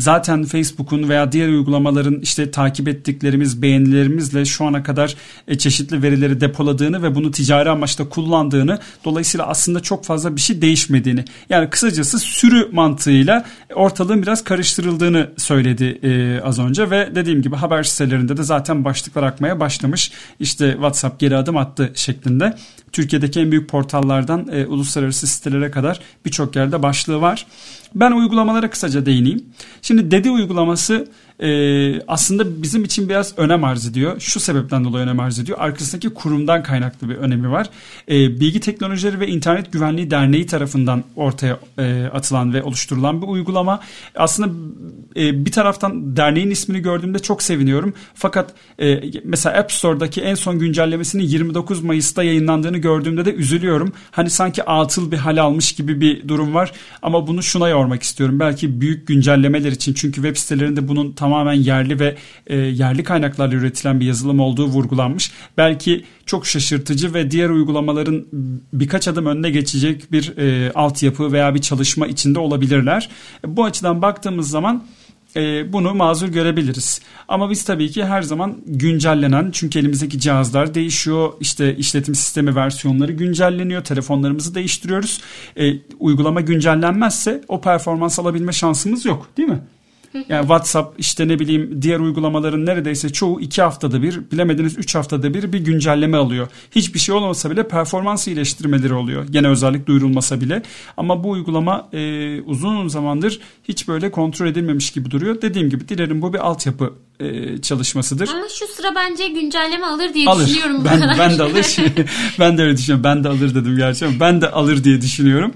zaten 0.00 0.44
Facebook'un 0.44 1.08
veya 1.08 1.32
diğer 1.32 1.48
uygulamaların 1.48 2.20
işte 2.20 2.50
takip 2.50 2.88
ettiklerimiz 2.88 3.62
beğenilerimizle 3.62 4.44
şu 4.44 4.64
ana 4.64 4.82
kadar 4.82 5.14
e, 5.48 5.58
çeşitli 5.58 6.02
verileri 6.02 6.40
depoladığını 6.40 7.02
ve 7.02 7.14
bunu 7.14 7.30
ticari 7.30 7.70
amaçla 7.70 8.08
kullandığını 8.08 8.78
dolayısıyla 9.04 9.46
aslında 9.46 9.80
çok 9.80 10.04
fazla 10.04 10.36
bir 10.36 10.40
şey 10.40 10.62
değişmediğini 10.62 11.24
yani 11.50 11.70
kısacası 11.70 12.18
sürü 12.18 12.68
mantığıyla 12.72 13.44
ortalığın 13.74 14.22
biraz 14.22 14.44
karıştırıldığını 14.44 15.30
söyledi 15.36 15.98
e, 16.02 16.40
az 16.40 16.58
önce 16.58 16.90
ve 16.90 17.14
dediğim 17.14 17.42
gibi 17.42 17.56
haber 17.56 17.82
sitelerinde 17.82 18.36
de 18.36 18.42
zaten 18.42 18.84
başlıklar 18.84 19.22
akmaya 19.22 19.60
başlamış 19.60 20.12
işte 20.40 20.72
WhatsApp 20.72 21.20
geri 21.20 21.36
adım 21.36 21.56
attı 21.56 21.92
şeklinde 21.94 22.56
Türkiye'deki 22.94 23.40
en 23.40 23.50
büyük 23.50 23.68
portallardan 23.68 24.48
e, 24.52 24.66
uluslararası 24.66 25.26
sitelere 25.26 25.70
kadar 25.70 26.00
birçok 26.24 26.56
yerde 26.56 26.82
başlığı 26.82 27.20
var. 27.20 27.46
Ben 27.94 28.12
uygulamalara 28.12 28.70
kısaca 28.70 29.06
değineyim. 29.06 29.44
Şimdi 29.82 30.10
Dedi 30.10 30.30
uygulaması 30.30 31.08
e, 31.44 32.02
aslında 32.08 32.62
bizim 32.62 32.84
için 32.84 33.08
biraz 33.08 33.38
önem 33.38 33.64
arz 33.64 33.86
ediyor. 33.86 34.20
Şu 34.20 34.40
sebepten 34.40 34.84
dolayı 34.84 35.04
önem 35.04 35.20
arz 35.20 35.38
ediyor. 35.38 35.58
Arkasındaki 35.60 36.10
kurumdan 36.10 36.62
kaynaklı 36.62 37.08
bir 37.08 37.14
önemi 37.14 37.50
var. 37.50 37.70
E, 38.08 38.40
Bilgi 38.40 38.60
Teknolojileri 38.60 39.20
ve 39.20 39.28
İnternet 39.28 39.72
Güvenliği 39.72 40.10
Derneği 40.10 40.46
tarafından 40.46 41.04
ortaya 41.16 41.58
e, 41.78 42.04
atılan 42.12 42.54
ve 42.54 42.62
oluşturulan 42.62 43.22
bir 43.22 43.26
uygulama. 43.26 43.80
Aslında 44.16 44.48
e, 45.16 45.44
bir 45.46 45.52
taraftan 45.52 46.16
derneğin 46.16 46.50
ismini 46.50 46.80
gördüğümde 46.80 47.18
çok 47.18 47.42
seviniyorum. 47.42 47.94
Fakat 48.14 48.54
e, 48.80 49.00
mesela 49.24 49.58
App 49.58 49.72
Store'daki 49.72 50.20
en 50.20 50.34
son 50.34 50.58
güncellemesinin 50.58 51.22
29 51.22 51.82
Mayıs'ta 51.82 52.22
yayınlandığını 52.22 52.78
gördüğümde 52.78 53.24
de 53.24 53.34
üzülüyorum. 53.34 53.92
Hani 54.10 54.30
sanki 54.30 54.64
atıl 54.64 55.12
bir 55.12 55.16
hal 55.16 55.36
almış 55.36 55.72
gibi 55.72 56.00
bir 56.00 56.28
durum 56.28 56.54
var. 56.54 56.72
Ama 57.02 57.26
bunu 57.26 57.42
şuna 57.42 57.68
yormak 57.68 58.02
istiyorum. 58.02 58.40
Belki 58.40 58.80
büyük 58.80 59.06
güncellemeler 59.08 59.72
için 59.72 59.94
çünkü 59.94 60.14
web 60.14 60.36
sitelerinde 60.36 60.88
bunun 60.88 61.12
tamamen 61.34 61.62
yerli 61.62 62.00
ve 62.00 62.16
e, 62.46 62.56
yerli 62.56 63.02
kaynaklarla 63.04 63.54
üretilen 63.54 64.00
bir 64.00 64.06
yazılım 64.06 64.40
olduğu 64.40 64.66
vurgulanmış. 64.66 65.32
Belki 65.56 66.04
çok 66.26 66.46
şaşırtıcı 66.46 67.14
ve 67.14 67.30
diğer 67.30 67.50
uygulamaların 67.50 68.24
birkaç 68.72 69.08
adım 69.08 69.26
önüne 69.26 69.50
geçecek 69.50 70.12
bir 70.12 70.36
e, 70.38 70.72
altyapı 70.72 71.32
veya 71.32 71.54
bir 71.54 71.60
çalışma 71.60 72.06
içinde 72.06 72.38
olabilirler. 72.38 73.08
Bu 73.46 73.64
açıdan 73.64 74.02
baktığımız 74.02 74.50
zaman 74.50 74.84
e, 75.36 75.72
bunu 75.72 75.94
mazur 75.94 76.28
görebiliriz. 76.28 77.00
Ama 77.28 77.50
biz 77.50 77.64
tabii 77.64 77.90
ki 77.90 78.04
her 78.04 78.22
zaman 78.22 78.56
güncellenen 78.66 79.50
çünkü 79.50 79.78
elimizdeki 79.78 80.20
cihazlar 80.20 80.74
değişiyor. 80.74 81.32
İşte 81.40 81.76
işletim 81.76 82.14
sistemi 82.14 82.54
versiyonları 82.54 83.12
güncelleniyor. 83.12 83.84
Telefonlarımızı 83.84 84.54
değiştiriyoruz. 84.54 85.20
E, 85.56 85.64
uygulama 85.98 86.40
güncellenmezse 86.40 87.40
o 87.48 87.60
performans 87.60 88.18
alabilme 88.18 88.52
şansımız 88.52 89.04
yok 89.04 89.26
değil 89.36 89.48
mi? 89.48 89.60
Yani 90.28 90.40
WhatsApp 90.40 91.00
işte 91.00 91.28
ne 91.28 91.38
bileyim 91.38 91.82
diğer 91.82 92.00
uygulamaların 92.00 92.66
neredeyse 92.66 93.12
çoğu 93.12 93.40
iki 93.40 93.62
haftada 93.62 94.02
bir 94.02 94.30
bilemediniz 94.32 94.78
üç 94.78 94.94
haftada 94.94 95.34
bir 95.34 95.52
bir 95.52 95.60
güncelleme 95.60 96.16
alıyor. 96.16 96.48
Hiçbir 96.70 96.98
şey 96.98 97.14
olmasa 97.14 97.50
bile 97.50 97.68
performans 97.68 98.28
iyileştirmeleri 98.28 98.94
oluyor. 98.94 99.26
Gene 99.30 99.48
özellik 99.48 99.86
duyurulmasa 99.86 100.40
bile. 100.40 100.62
Ama 100.96 101.24
bu 101.24 101.30
uygulama 101.30 101.88
e, 101.92 102.40
uzun 102.40 102.88
zamandır 102.88 103.40
hiç 103.68 103.88
böyle 103.88 104.10
kontrol 104.10 104.46
edilmemiş 104.46 104.90
gibi 104.90 105.10
duruyor. 105.10 105.42
Dediğim 105.42 105.70
gibi 105.70 105.88
dilerim 105.88 106.22
bu 106.22 106.32
bir 106.32 106.38
altyapı 106.38 106.92
e, 107.20 107.58
çalışmasıdır. 107.58 108.28
Ama 108.28 108.48
şu 108.58 108.66
sıra 108.66 108.94
bence 108.94 109.28
güncelleme 109.28 109.86
alır 109.86 110.14
diye 110.14 110.28
alır. 110.28 110.46
düşünüyorum. 110.46 110.84
Ben, 110.84 111.00
ben 111.18 111.38
de 111.38 111.42
alır. 111.42 111.76
ben 112.38 112.58
de 112.58 112.62
öyle 112.62 112.76
düşünüyorum. 112.76 113.04
Ben 113.04 113.24
de 113.24 113.28
alır 113.28 113.54
dedim 113.54 113.76
gerçi 113.76 114.06
ama 114.06 114.20
ben 114.20 114.40
de 114.40 114.50
alır 114.50 114.84
diye 114.84 115.00
düşünüyorum. 115.00 115.52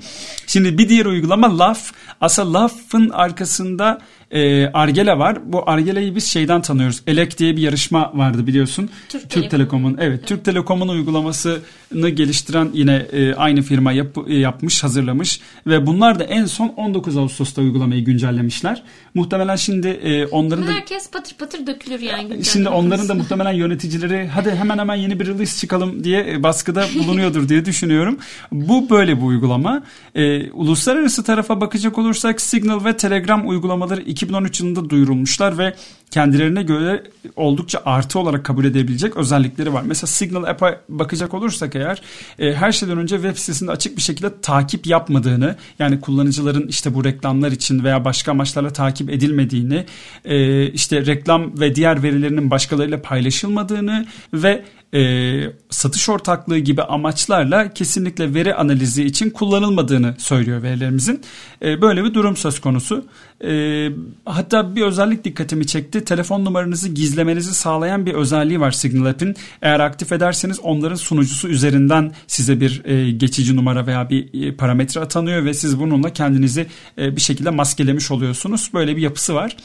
Şimdi 0.47 0.79
bir 0.79 0.88
diğer 0.88 1.07
uygulama 1.07 1.59
Laf. 1.59 1.93
Aslında 2.21 2.53
Laf'ın 2.53 3.11
arkasında 3.11 4.00
e, 4.30 4.66
Argela 4.66 5.18
var. 5.18 5.52
Bu 5.52 5.70
Argela'yı 5.70 6.14
biz 6.14 6.25
şeyden 6.25 6.62
tanıyoruz. 6.62 7.02
Elek 7.06 7.38
diye 7.38 7.56
bir 7.56 7.62
yarışma 7.62 8.12
vardı 8.14 8.47
biliyorsun. 8.47 8.90
Türk, 9.08 9.30
Türk 9.30 9.50
Telekom'un 9.50 9.97
evet, 10.00 10.26
Türk 10.26 10.44
Telekom'un 10.44 10.88
uygulamasını 10.88 12.08
geliştiren 12.08 12.70
yine 12.73 13.06
e, 13.12 13.35
aynı 13.35 13.62
firma 13.62 13.92
yap, 13.92 14.18
e, 14.28 14.35
yapmış, 14.35 14.85
hazırlamış 14.85 15.40
ve 15.66 15.87
bunlar 15.87 16.18
da 16.18 16.25
en 16.25 16.47
son 16.47 16.68
19 16.68 17.16
Ağustos'ta 17.16 17.62
uygulamayı 17.62 18.04
güncellemişler. 18.04 18.82
Muhtemelen 19.14 19.56
şimdi 19.56 19.88
e, 19.88 20.26
onların 20.26 20.66
da 20.66 20.73
herkes 20.73 21.11
patır 21.11 21.37
patır 21.37 21.66
dökülür 21.66 22.00
yani. 22.00 22.44
Şimdi 22.44 22.68
onların 22.68 23.08
da 23.08 23.14
muhtemelen 23.14 23.52
yöneticileri 23.52 24.28
hadi 24.28 24.50
hemen 24.50 24.78
hemen 24.78 24.94
yeni 24.94 25.20
bir 25.20 25.26
release 25.26 25.61
çıkalım 25.61 26.04
diye 26.04 26.30
e, 26.30 26.42
baskıda 26.42 26.87
bulunuyordur 26.99 27.49
diye 27.49 27.64
düşünüyorum. 27.64 28.18
Bu 28.52 28.90
böyle 28.90 29.16
bir 29.16 29.23
uygulama. 29.23 29.82
E, 30.14 30.50
uluslararası 30.50 31.25
tarafa 31.25 31.61
bakacak 31.61 31.99
olursak 31.99 32.40
Signal 32.40 32.85
ve 32.85 32.97
Telegram 32.97 33.49
uygulamaları 33.49 34.02
2013 34.22 34.60
yılında 34.60 34.90
duyurulmuşlar 34.90 35.58
ve 35.58 35.75
kendilerine 36.10 36.62
göre 36.62 37.02
oldukça 37.37 37.82
artı 37.84 38.18
olarak 38.18 38.44
kabul 38.44 38.64
edebilecek 38.64 39.16
özellikleri 39.16 39.72
var. 39.72 39.82
Mesela 39.87 40.06
Signal 40.06 40.44
App'a 40.44 40.80
bakacak 40.88 41.34
olursak 41.34 41.76
eğer 41.76 42.02
e, 42.38 42.54
her 42.54 42.72
şeyden 42.72 42.98
önce 42.98 43.16
web 43.16 43.37
sitesinde 43.37 43.70
açık 43.70 43.96
bir 43.96 44.02
şekilde 44.02 44.40
takip 44.40 44.87
yapmadığını 44.87 45.56
yani 45.78 46.00
kullanıcıların 46.00 46.68
işte 46.68 46.94
bu 46.94 47.04
reklamlar 47.04 47.52
için 47.52 47.84
veya 47.84 48.04
başka 48.04 48.30
amaçlarla 48.30 48.72
takip 48.72 49.10
edilmediğini 49.10 49.84
e, 50.25 50.66
işte 50.66 51.06
reklam 51.06 51.60
ve 51.60 51.75
diğer 51.75 52.02
verilerinin 52.02 52.50
başkalarıyla 52.50 53.02
paylaşılmadığını 53.02 54.06
ve 54.34 54.64
e, 54.95 55.40
satış 55.71 56.09
ortaklığı 56.09 56.59
gibi 56.59 56.83
amaçlarla 56.83 57.73
kesinlikle 57.73 58.35
veri 58.35 58.54
analizi 58.54 59.04
için 59.04 59.30
kullanılmadığını 59.30 60.14
söylüyor 60.18 60.62
verilerimizin. 60.62 61.21
E, 61.62 61.83
böyle 61.83 62.04
bir 62.04 62.14
durum 62.14 62.37
söz 62.37 62.61
konusu. 62.61 63.04
E, 63.45 63.88
hatta 64.25 64.76
bir 64.76 64.83
özellik 64.83 65.25
dikkatimi 65.25 65.66
çekti. 65.66 66.04
Telefon 66.04 66.45
numaranızı 66.45 66.88
gizlemenizi 66.88 67.54
sağlayan 67.54 68.07
bir 68.07 68.14
özelliği 68.14 68.61
var 68.61 68.71
Signal 68.71 69.07
App'in. 69.07 69.37
Eğer 69.62 69.80
aktif 69.80 70.12
ederseniz 70.12 70.61
onların 70.61 70.97
sunucusu 70.97 71.49
üzerinden 71.49 72.12
size 72.26 72.61
bir 72.61 72.85
e, 72.85 73.11
geçici 73.11 73.57
numara 73.57 73.87
veya 73.87 74.11
bir 74.11 74.47
e, 74.47 74.57
parametre 74.57 75.00
atanıyor 75.00 75.45
ve 75.45 75.54
siz 75.54 75.80
bununla 75.80 76.12
kendinizi 76.12 76.66
e, 76.99 77.16
bir 77.16 77.21
şekilde 77.21 77.50
maskelemiş 77.50 78.11
oluyorsunuz. 78.11 78.71
Böyle 78.75 78.97
bir 78.97 79.02
yapısı 79.02 79.35
var. 79.35 79.57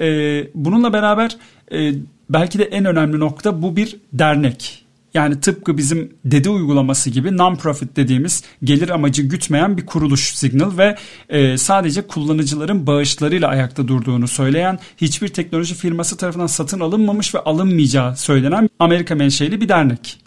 E, 0.00 0.06
bununla 0.54 0.92
beraber 0.92 1.36
e, 1.72 1.92
belki 2.30 2.58
de 2.58 2.64
en 2.64 2.84
önemli 2.84 3.20
nokta 3.20 3.62
bu 3.62 3.76
bir 3.76 3.96
dernek. 4.12 4.84
Yani 5.14 5.40
tıpkı 5.40 5.78
bizim 5.78 6.12
dede 6.24 6.50
uygulaması 6.50 7.10
gibi 7.10 7.28
non-profit 7.28 7.96
dediğimiz 7.96 8.42
gelir 8.64 8.88
amacı 8.88 9.22
gütmeyen 9.22 9.76
bir 9.76 9.86
kuruluş 9.86 10.34
Signal 10.34 10.78
ve 10.78 10.96
e, 11.28 11.58
sadece 11.58 12.02
kullanıcıların 12.02 12.86
bağışlarıyla 12.86 13.48
ayakta 13.48 13.88
durduğunu 13.88 14.28
söyleyen 14.28 14.78
hiçbir 14.96 15.28
teknoloji 15.28 15.74
firması 15.74 16.16
tarafından 16.16 16.46
satın 16.46 16.80
alınmamış 16.80 17.34
ve 17.34 17.38
alınmayacağı 17.38 18.16
söylenen 18.16 18.68
Amerika 18.78 19.14
menşeli 19.14 19.60
bir 19.60 19.68
dernek. 19.68 20.18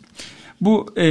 Bu 0.61 0.93
e, 0.97 1.03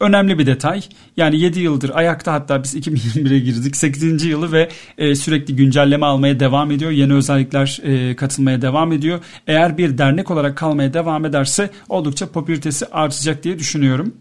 önemli 0.00 0.38
bir 0.38 0.46
detay. 0.46 0.82
Yani 1.16 1.40
7 1.40 1.60
yıldır 1.60 1.90
ayakta 1.94 2.32
hatta 2.32 2.62
biz 2.62 2.74
2021'e 2.74 3.38
girdik. 3.38 3.76
8. 3.76 4.24
yılı 4.24 4.52
ve 4.52 4.68
e, 4.98 5.14
sürekli 5.14 5.56
güncelleme 5.56 6.06
almaya 6.06 6.40
devam 6.40 6.70
ediyor. 6.70 6.90
Yeni 6.90 7.14
özellikler 7.14 7.80
e, 7.82 8.16
katılmaya 8.16 8.62
devam 8.62 8.92
ediyor. 8.92 9.20
Eğer 9.46 9.78
bir 9.78 9.98
dernek 9.98 10.30
olarak 10.30 10.56
kalmaya 10.56 10.94
devam 10.94 11.24
ederse 11.24 11.70
oldukça 11.88 12.26
popülaritesi 12.26 12.86
artacak 12.86 13.44
diye 13.44 13.58
düşünüyorum. 13.58 14.14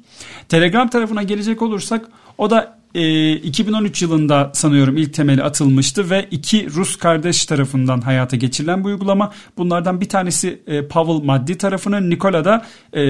Telegram 0.50 0.90
tarafına 0.90 1.24
gelecek 1.24 1.62
olursak 1.62 2.06
o 2.38 2.50
da 2.50 2.78
e, 2.96 3.32
2013 3.34 4.02
yılında 4.02 4.52
sanıyorum 4.54 4.98
ilk 4.98 5.14
temeli 5.14 5.44
atılmıştı 5.44 6.10
ve 6.10 6.28
iki 6.32 6.70
Rus 6.70 6.96
kardeş 6.96 7.46
tarafından 7.46 8.02
hayata 8.02 8.38
geçirilen 8.38 8.84
bu 8.84 8.88
uygulama. 8.88 9.34
Bunlardan 9.58 10.02
bir 10.02 10.10
tanesi 10.10 10.62
e, 10.68 10.88
Pavel 10.88 11.24
maddi 11.24 11.58
tarafını, 11.58 12.10
Nikola 12.10 12.46
da 12.46 12.66
e, 12.94 13.04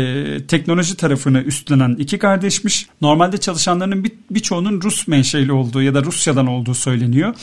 teknoloji 0.48 0.98
tarafını 0.98 1.42
üstlenen 1.42 1.96
iki 2.00 2.20
kardeşmiş. 2.20 2.88
Normalde 3.02 3.38
çalışanlarının 3.38 4.06
birçoğunun 4.32 4.82
bir 4.82 4.86
Rus 4.86 5.08
menşeli 5.08 5.52
olduğu 5.52 5.82
ya 5.82 5.94
da 5.94 6.04
Rusya'dan 6.04 6.48
olduğu 6.48 6.74
söyleniyor. 6.74 7.36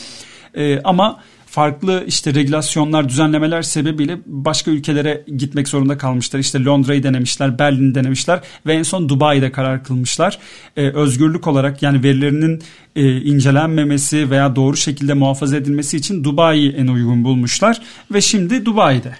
E, 0.55 0.81
ama 0.83 1.19
farklı 1.55 2.03
işte 2.07 2.33
regülasyonlar, 2.33 3.09
düzenlemeler 3.09 3.61
sebebiyle 3.61 4.17
başka 4.25 4.71
ülkelere 4.71 5.23
gitmek 5.37 5.67
zorunda 5.67 5.97
kalmışlar. 5.97 6.39
İşte 6.39 6.63
Londra'yı 6.63 7.03
denemişler, 7.03 7.59
Berlin'i 7.59 7.95
denemişler 7.95 8.39
ve 8.65 8.73
en 8.73 8.83
son 8.83 9.09
Dubai'de 9.09 9.51
karar 9.51 9.83
kılmışlar. 9.83 10.39
Ee, 10.77 10.89
özgürlük 10.89 11.47
olarak 11.47 11.83
yani 11.83 12.03
verilerinin 12.03 12.61
e, 12.95 13.21
incelenmemesi 13.21 14.29
veya 14.29 14.55
doğru 14.55 14.77
şekilde 14.77 15.13
muhafaza 15.13 15.57
edilmesi 15.57 15.97
için 15.97 16.23
Dubai'yi 16.23 16.71
en 16.71 16.87
uygun 16.87 17.23
bulmuşlar 17.23 17.81
ve 18.13 18.21
şimdi 18.21 18.65
Dubai'de. 18.65 19.15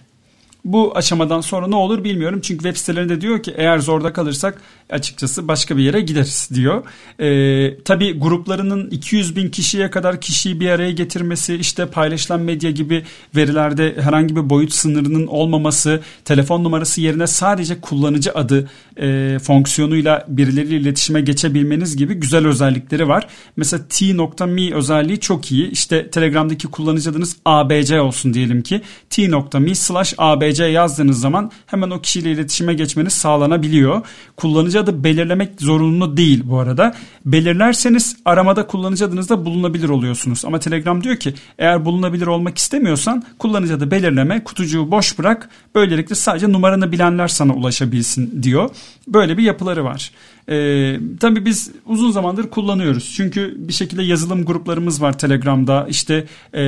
Bu 0.65 0.97
aşamadan 0.97 1.41
sonra 1.41 1.67
ne 1.67 1.75
olur 1.75 2.03
bilmiyorum. 2.03 2.39
Çünkü 2.43 2.63
web 2.63 2.77
sitelerinde 2.77 3.21
diyor 3.21 3.43
ki 3.43 3.53
eğer 3.57 3.79
zorda 3.79 4.13
kalırsak 4.13 4.61
açıkçası 4.89 5.47
başka 5.47 5.77
bir 5.77 5.83
yere 5.83 6.01
gideriz 6.01 6.49
diyor. 6.53 6.83
Ee, 7.19 7.77
tabii 7.83 8.19
gruplarının 8.19 8.89
200 8.89 9.35
bin 9.35 9.49
kişiye 9.49 9.89
kadar 9.89 10.21
kişiyi 10.21 10.59
bir 10.59 10.69
araya 10.69 10.91
getirmesi, 10.91 11.55
işte 11.55 11.85
paylaşılan 11.85 12.39
medya 12.39 12.71
gibi 12.71 13.03
verilerde 13.35 13.95
herhangi 14.01 14.35
bir 14.35 14.49
boyut 14.49 14.73
sınırının 14.73 15.27
olmaması, 15.27 16.01
telefon 16.25 16.63
numarası 16.63 17.01
yerine 17.01 17.27
sadece 17.27 17.81
kullanıcı 17.81 18.31
adı 18.31 18.69
e, 18.97 19.37
fonksiyonuyla 19.39 20.25
birileriyle 20.27 20.75
iletişime 20.77 21.21
geçebilmeniz 21.21 21.97
gibi 21.97 22.13
güzel 22.13 22.47
özellikleri 22.47 23.07
var. 23.07 23.27
Mesela 23.57 23.83
t.me 23.89 24.73
özelliği 24.73 25.19
çok 25.19 25.51
iyi. 25.51 25.71
İşte 25.71 26.09
Telegram'daki 26.09 26.67
kullanıcı 26.67 27.09
adınız 27.09 27.37
abc 27.45 28.01
olsun 28.01 28.33
diyelim 28.33 28.61
ki 28.61 28.81
t.me 29.09 29.75
slash 29.75 30.13
abc 30.17 30.63
yazdığınız 30.63 31.19
zaman 31.19 31.51
hemen 31.65 31.89
o 31.89 32.01
kişiyle 32.01 32.31
iletişime 32.31 32.73
geçmeniz 32.73 33.13
sağlanabiliyor. 33.13 34.01
Kullanıcı 34.37 34.74
adı 34.79 35.03
belirlemek 35.03 35.61
zorunlu 35.61 36.17
değil 36.17 36.43
bu 36.45 36.59
arada. 36.59 36.95
Belirlerseniz 37.25 38.17
aramada 38.25 38.67
kullanıcı 38.67 39.05
adınızda 39.05 39.45
bulunabilir 39.45 39.89
oluyorsunuz. 39.89 40.45
Ama 40.45 40.59
Telegram 40.59 41.03
diyor 41.03 41.15
ki 41.15 41.33
eğer 41.57 41.85
bulunabilir 41.85 42.27
olmak 42.27 42.57
istemiyorsan 42.57 43.23
kullanıcı 43.39 43.75
adı 43.75 43.91
belirleme 43.91 44.43
kutucuğu 44.43 44.91
boş 44.91 45.19
bırak. 45.19 45.49
Böylelikle 45.75 46.15
sadece 46.15 46.51
numaranı 46.51 46.91
bilenler 46.91 47.27
sana 47.27 47.53
ulaşabilsin 47.53 48.43
diyor. 48.43 48.69
Böyle 49.07 49.37
bir 49.37 49.43
yapıları 49.43 49.83
var. 49.83 50.11
Ee, 50.49 50.99
tabii 51.19 51.45
biz 51.45 51.71
uzun 51.85 52.11
zamandır 52.11 52.49
kullanıyoruz. 52.49 53.13
Çünkü 53.15 53.55
bir 53.57 53.73
şekilde 53.73 54.03
yazılım 54.03 54.45
gruplarımız 54.45 55.01
var 55.01 55.17
Telegram'da. 55.17 55.87
İşte 55.89 56.25
e, 56.53 56.63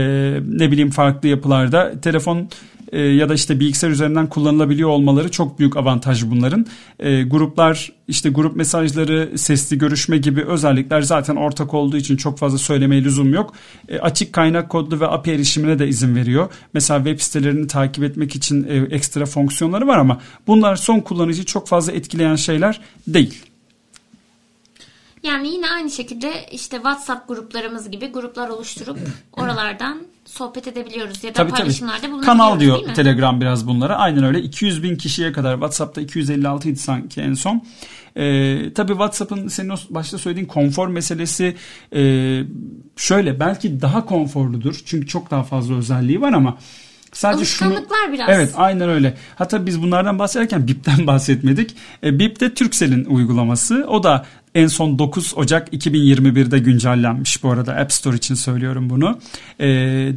ne 0.48 0.72
bileyim 0.72 0.90
farklı 0.90 1.30
yapılarda. 1.30 2.02
Telefon 2.02 2.50
e, 2.92 3.02
ya 3.02 3.30
da 3.30 3.34
işte 3.34 3.60
bilgisayar 3.60 3.90
üzerinden 3.90 4.28
kullanılabiliyor 4.28 4.90
olmaları 4.90 5.32
çok 5.32 5.60
büyük 5.60 5.78
avantaj 5.78 6.26
bunların. 6.26 6.66
E, 7.00 7.24
gruplar 7.24 7.92
işte 8.08 8.30
grup 8.30 8.56
mesajları, 8.56 9.38
sesli 9.38 9.78
görüşme 9.78 10.18
gibi 10.18 10.44
özellikler 10.44 11.02
zaten 11.02 11.36
ortak 11.36 11.74
olduğu 11.74 11.98
için 11.98 12.18
çok 12.18 12.38
fazla 12.38 12.58
söylemeye 12.58 13.04
lüzum 13.04 13.34
yok. 13.34 13.54
E, 13.90 14.00
açık 14.00 14.34
kaynak 14.34 14.70
kodlu 14.70 15.00
ve 15.00 15.08
API 15.08 15.32
erişimine 15.32 15.80
de 15.80 15.88
izin 15.88 16.16
veriyor. 16.16 16.50
Mesela 16.74 17.04
web 17.04 17.20
sitelerini 17.20 17.68
takip 17.68 18.04
etmek 18.04 18.36
için 18.36 18.68
e, 18.70 18.96
ekstra 18.96 19.26
fonksiyonları 19.26 19.88
var 19.88 19.98
ama 19.98 20.22
bunlar 20.48 20.76
son 20.76 21.00
kullanıcıyı 21.00 21.46
çok 21.46 21.68
fazla 21.68 21.92
etkileyen 21.92 22.36
şeyler 22.36 22.82
değil. 23.08 23.47
Yani 25.28 25.48
yine 25.48 25.70
aynı 25.70 25.92
şekilde 25.92 26.46
işte 26.52 26.78
WhatsApp 26.78 27.28
gruplarımız 27.28 27.92
gibi 27.92 28.08
gruplar 28.08 28.50
oluşturup 28.50 28.98
oralardan 29.34 30.02
sohbet 30.26 30.68
edebiliyoruz 30.68 31.24
ya 31.24 31.30
da 31.30 31.34
Tabii, 31.34 31.52
paylaşımlarda 31.52 32.02
tabii. 32.02 32.12
bulunabiliyoruz 32.12 32.40
Kanal 32.40 32.60
diyor? 32.60 32.96
Telegram 32.96 33.42
biraz 33.42 33.68
bunlara. 33.68 33.96
Aynen 33.96 34.24
öyle. 34.24 34.42
200 34.42 34.84
bin 34.84 34.96
kişiye 34.96 35.32
kadar 35.32 35.54
WhatsApp'ta 35.54 36.02
256 36.02 36.70
idi 36.70 36.80
sanki 36.80 37.22
en 37.22 37.34
son. 37.34 37.64
Ee, 38.18 38.74
tabii 38.76 38.92
WhatsApp'ın 38.92 39.48
senin 39.48 39.70
o 39.70 39.76
başta 39.90 40.18
söylediğin 40.18 40.48
konfor 40.48 40.88
meselesi 40.88 41.56
e, 41.96 42.02
şöyle 42.96 43.40
belki 43.40 43.82
daha 43.82 44.06
konforludur. 44.06 44.82
Çünkü 44.86 45.08
çok 45.08 45.32
daha 45.32 45.44
fazla 45.44 45.76
özelliği 45.76 46.22
var 46.22 46.34
ama 46.34 46.58
sadece 47.14 47.46
şunu 47.46 47.86
biraz. 48.12 48.30
Evet 48.30 48.54
aynen 48.56 48.90
öyle. 48.90 49.18
Hatta 49.36 49.66
biz 49.66 49.82
bunlardan 49.82 50.20
bahsederken 50.20 50.68
BIP'ten 50.68 51.08
bahsetmedik. 51.08 51.76
E, 52.04 52.20
BIP 52.20 52.40
de 52.40 52.54
Turkcell'in 52.54 53.06
uygulaması. 53.06 53.86
O 53.88 54.04
da 54.04 54.26
en 54.58 54.68
son 54.68 55.00
9 55.00 55.34
Ocak 55.36 55.74
2021'de 55.74 56.60
güncellenmiş 56.60 57.44
bu 57.44 57.52
arada. 57.52 57.76
App 57.76 57.92
Store 57.94 58.16
için 58.16 58.36
söylüyorum 58.36 58.90
bunu. 58.90 59.20
E, 59.60 59.68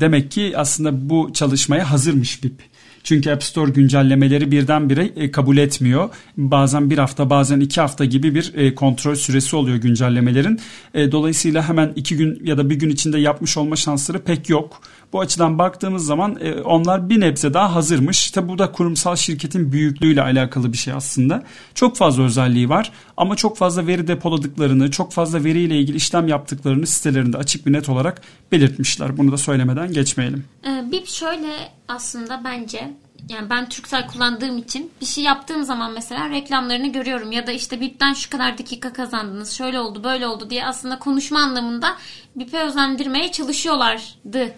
demek 0.01 0.31
ki 0.31 0.53
aslında 0.57 1.11
bu 1.11 1.31
çalışmaya 1.35 1.91
hazırmış 1.91 2.45
BIP. 2.45 2.63
Çünkü 3.05 3.31
App 3.31 3.43
Store 3.43 3.71
güncellemeleri 3.71 4.51
birdenbire 4.51 5.05
e, 5.17 5.31
kabul 5.31 5.57
etmiyor. 5.57 6.09
Bazen 6.37 6.91
bir 6.91 6.99
hafta 6.99 7.31
bazen 7.31 7.61
iki 7.61 7.81
hafta 7.81 8.05
gibi 8.05 8.35
bir 8.35 8.53
e, 8.55 8.75
kontrol 8.75 9.15
süresi 9.15 9.57
oluyor 9.57 9.77
güncellemelerin. 9.77 10.61
E, 10.95 11.13
dolayısıyla 11.13 11.69
hemen 11.69 11.93
iki 11.97 12.17
gün 12.17 12.41
ya 12.45 12.59
da 12.59 12.71
bir 12.71 12.75
gün 12.75 12.91
içinde 12.91 13.19
yapmış 13.19 13.57
olma 13.57 13.77
şansları 13.77 14.19
pek 14.19 14.49
yok. 14.51 14.83
Bu 15.13 15.21
açıdan 15.21 15.59
baktığımız 15.59 16.07
zaman 16.07 16.39
e, 16.41 16.55
onlar 16.55 17.09
bir 17.09 17.21
nebze 17.21 17.55
daha 17.55 17.75
hazırmış. 17.75 18.31
Tabi 18.31 18.49
bu 18.49 18.59
da 18.59 18.73
kurumsal 18.73 19.17
şirketin 19.17 19.73
büyüklüğüyle 19.73 20.23
alakalı 20.23 20.73
bir 20.73 20.79
şey 20.79 20.95
aslında. 20.95 21.43
Çok 21.75 21.97
fazla 21.97 22.23
özelliği 22.23 22.69
var 22.69 22.93
ama 23.17 23.37
çok 23.37 23.57
fazla 23.57 23.87
veri 23.87 24.09
depoladıklarını, 24.09 24.91
çok 24.91 25.13
fazla 25.13 25.45
veriyle 25.45 25.81
ilgili 25.81 25.97
işlem 25.97 26.29
yaptıklarını 26.29 26.87
sitelerinde 26.87 27.37
açık 27.37 27.67
bir 27.67 27.73
net 27.73 27.89
olarak 27.89 28.23
belirtmişler. 28.53 29.19
Bunu 29.19 29.33
da 29.33 29.37
söylemeden 29.37 29.93
geçmeyelim. 29.93 30.45
Ee, 30.67 30.93
BIP 30.93 31.07
şöyle 31.09 31.53
aslında 31.89 32.41
bence 32.45 32.91
yani 33.29 33.51
ben 33.51 33.69
Turkcell 33.69 34.07
kullandığım 34.07 34.59
için 34.59 34.91
bir 35.01 35.07
şey 35.07 35.25
yaptığım 35.25 35.65
zaman 35.65 35.93
mesela 35.93 36.31
reklamlarını 36.31 36.93
görüyorum 36.93 37.33
ya 37.33 37.47
da 37.47 37.53
işte 37.53 37.81
BIP'ten 37.81 38.13
şu 38.13 38.31
kadar 38.31 38.59
dakika 38.59 38.93
kazandınız 38.93 39.53
şöyle 39.53 39.81
oldu 39.81 40.05
böyle 40.05 40.27
oldu 40.27 40.51
diye 40.51 40.67
aslında 40.67 40.99
konuşma 40.99 41.41
anlamında 41.41 41.97
BIP'e 42.37 42.59
özendirmeye 42.59 43.33
çalışıyorlardı. 43.33 44.55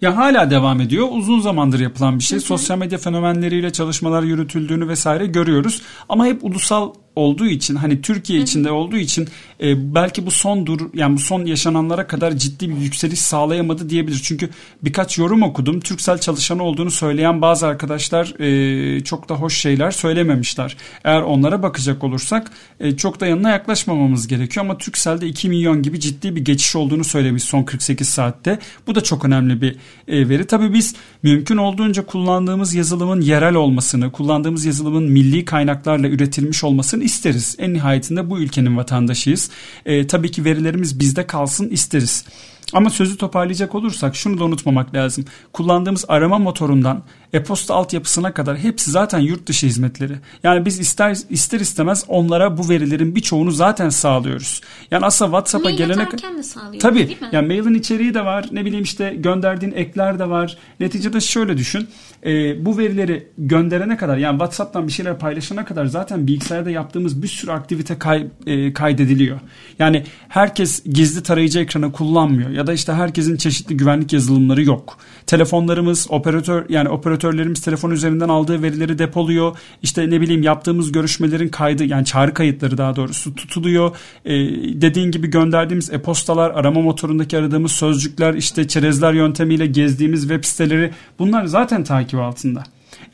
Ya 0.00 0.16
hala 0.16 0.50
devam 0.50 0.80
ediyor. 0.80 1.08
Uzun 1.10 1.40
zamandır 1.40 1.80
yapılan 1.80 2.18
bir 2.18 2.24
şey. 2.24 2.40
Sosyal 2.40 2.78
medya 2.78 2.98
fenomenleriyle 2.98 3.72
çalışmalar 3.72 4.22
yürütüldüğünü 4.22 4.88
vesaire 4.88 5.26
görüyoruz. 5.26 5.82
Ama 6.08 6.26
hep 6.26 6.44
ulusal 6.44 6.92
olduğu 7.18 7.46
için 7.46 7.76
hani 7.76 8.02
Türkiye 8.02 8.40
içinde 8.40 8.70
olduğu 8.70 8.96
için 8.96 9.28
e, 9.60 9.94
belki 9.94 10.26
bu 10.26 10.30
son 10.30 10.66
dur 10.66 10.80
yani 10.94 11.16
bu 11.16 11.20
son 11.20 11.46
yaşananlara 11.46 12.06
kadar 12.06 12.32
ciddi 12.32 12.68
bir 12.68 12.76
yükseliş 12.76 13.20
sağlayamadı 13.20 13.90
diyebilir. 13.90 14.20
Çünkü 14.22 14.50
birkaç 14.82 15.18
yorum 15.18 15.42
okudum. 15.42 15.80
Türksel 15.80 16.18
çalışanı 16.18 16.62
olduğunu 16.62 16.90
söyleyen 16.90 17.42
bazı 17.42 17.66
arkadaşlar 17.66 18.40
e, 18.40 19.04
çok 19.04 19.28
da 19.28 19.34
hoş 19.34 19.56
şeyler 19.60 19.90
söylememişler. 19.90 20.76
Eğer 21.04 21.22
onlara 21.22 21.62
bakacak 21.62 22.04
olursak 22.04 22.50
e, 22.80 22.96
çok 22.96 23.20
da 23.20 23.26
yanına 23.26 23.50
yaklaşmamamız 23.50 24.26
gerekiyor 24.28 24.66
ama 24.66 24.78
Türksel'de 24.78 25.26
2 25.26 25.48
milyon 25.48 25.82
gibi 25.82 26.00
ciddi 26.00 26.36
bir 26.36 26.44
geçiş 26.44 26.76
olduğunu 26.76 27.04
söylemiş 27.04 27.42
son 27.42 27.62
48 27.62 28.08
saatte. 28.08 28.58
Bu 28.86 28.94
da 28.94 29.00
çok 29.00 29.24
önemli 29.24 29.62
bir 29.62 29.76
e, 30.08 30.28
veri. 30.28 30.46
Tabii 30.46 30.74
biz 30.74 30.94
mümkün 31.22 31.56
olduğunca 31.56 32.06
kullandığımız 32.06 32.74
yazılımın 32.74 33.20
yerel 33.20 33.54
olmasını, 33.54 34.12
kullandığımız 34.12 34.64
yazılımın 34.64 35.04
milli 35.04 35.44
kaynaklarla 35.44 36.08
üretilmiş 36.08 36.64
olmasını 36.64 37.07
isteriz. 37.08 37.56
En 37.58 37.74
nihayetinde 37.74 38.30
bu 38.30 38.38
ülkenin 38.38 38.76
vatandaşıyız. 38.76 39.50
E, 39.86 40.06
tabii 40.06 40.30
ki 40.30 40.44
verilerimiz 40.44 41.00
bizde 41.00 41.26
kalsın 41.26 41.68
isteriz. 41.68 42.24
Ama 42.72 42.90
sözü 42.90 43.16
toparlayacak 43.16 43.74
olursak 43.74 44.16
şunu 44.16 44.38
da 44.38 44.44
unutmamak 44.44 44.94
lazım. 44.94 45.24
Kullandığımız 45.52 46.04
arama 46.08 46.38
motorundan 46.38 47.02
e-posta 47.32 47.74
altyapısına 47.74 48.34
kadar 48.34 48.58
hepsi 48.58 48.90
zaten 48.90 49.18
yurt 49.18 49.46
dışı 49.46 49.66
hizmetleri. 49.66 50.12
Yani 50.42 50.64
biz 50.64 50.78
ister 50.78 51.16
ister 51.30 51.60
istemez 51.60 52.04
onlara 52.08 52.58
bu 52.58 52.68
verilerin 52.68 53.14
birçoğunu 53.14 53.50
zaten 53.50 53.88
sağlıyoruz. 53.88 54.60
Yani 54.90 55.06
aslında 55.06 55.30
WhatsApp'a 55.30 55.70
gelene 55.70 56.08
sağlıyoruz 56.42 56.80
Tabii. 56.82 57.08
değil 57.08 57.20
mi? 57.20 57.28
Yani 57.32 57.46
mailin 57.46 57.74
içeriği 57.74 58.14
de 58.14 58.24
var. 58.24 58.46
Ne 58.52 58.64
bileyim 58.64 58.84
işte 58.84 59.14
gönderdiğin 59.18 59.72
ekler 59.72 60.18
de 60.18 60.28
var. 60.28 60.58
Neticede 60.80 61.20
şöyle 61.20 61.58
düşün. 61.58 61.88
E, 62.26 62.64
bu 62.64 62.78
verileri 62.78 63.28
gönderene 63.38 63.96
kadar 63.96 64.16
yani 64.16 64.32
WhatsApp'tan 64.32 64.86
bir 64.86 64.92
şeyler 64.92 65.18
paylaşana 65.18 65.64
kadar 65.64 65.86
zaten 65.86 66.26
bilgisayarda 66.26 66.70
yaptığımız 66.70 67.22
bir 67.22 67.28
sürü 67.28 67.50
aktivite 67.50 67.98
kay, 67.98 68.26
e, 68.46 68.72
kaydediliyor. 68.72 69.40
Yani 69.78 70.04
herkes 70.28 70.82
gizli 70.84 71.22
tarayıcı 71.22 71.60
ekranı 71.60 71.92
kullanmıyor 71.92 72.50
ya 72.58 72.66
da 72.66 72.72
işte 72.72 72.92
herkesin 72.92 73.36
çeşitli 73.36 73.76
güvenlik 73.76 74.12
yazılımları 74.12 74.62
yok. 74.62 74.98
Telefonlarımız 75.26 76.06
operatör 76.10 76.64
yani 76.68 76.88
operatörlerimiz 76.88 77.60
telefon 77.60 77.90
üzerinden 77.90 78.28
aldığı 78.28 78.62
verileri 78.62 78.98
depoluyor. 78.98 79.56
İşte 79.82 80.10
ne 80.10 80.20
bileyim 80.20 80.42
yaptığımız 80.42 80.92
görüşmelerin 80.92 81.48
kaydı 81.48 81.84
yani 81.84 82.04
çağrı 82.04 82.34
kayıtları 82.34 82.78
daha 82.78 82.96
doğrusu 82.96 83.34
tutuluyor. 83.34 83.96
E, 84.24 84.34
dediğin 84.80 85.10
gibi 85.10 85.26
gönderdiğimiz 85.30 85.92
e-postalar, 85.92 86.50
arama 86.50 86.80
motorundaki 86.80 87.38
aradığımız 87.38 87.72
sözcükler, 87.72 88.34
işte 88.34 88.68
çerezler 88.68 89.12
yöntemiyle 89.12 89.66
gezdiğimiz 89.66 90.20
web 90.20 90.44
siteleri 90.44 90.90
bunlar 91.18 91.44
zaten 91.44 91.84
takip 91.84 92.20
altında. 92.20 92.64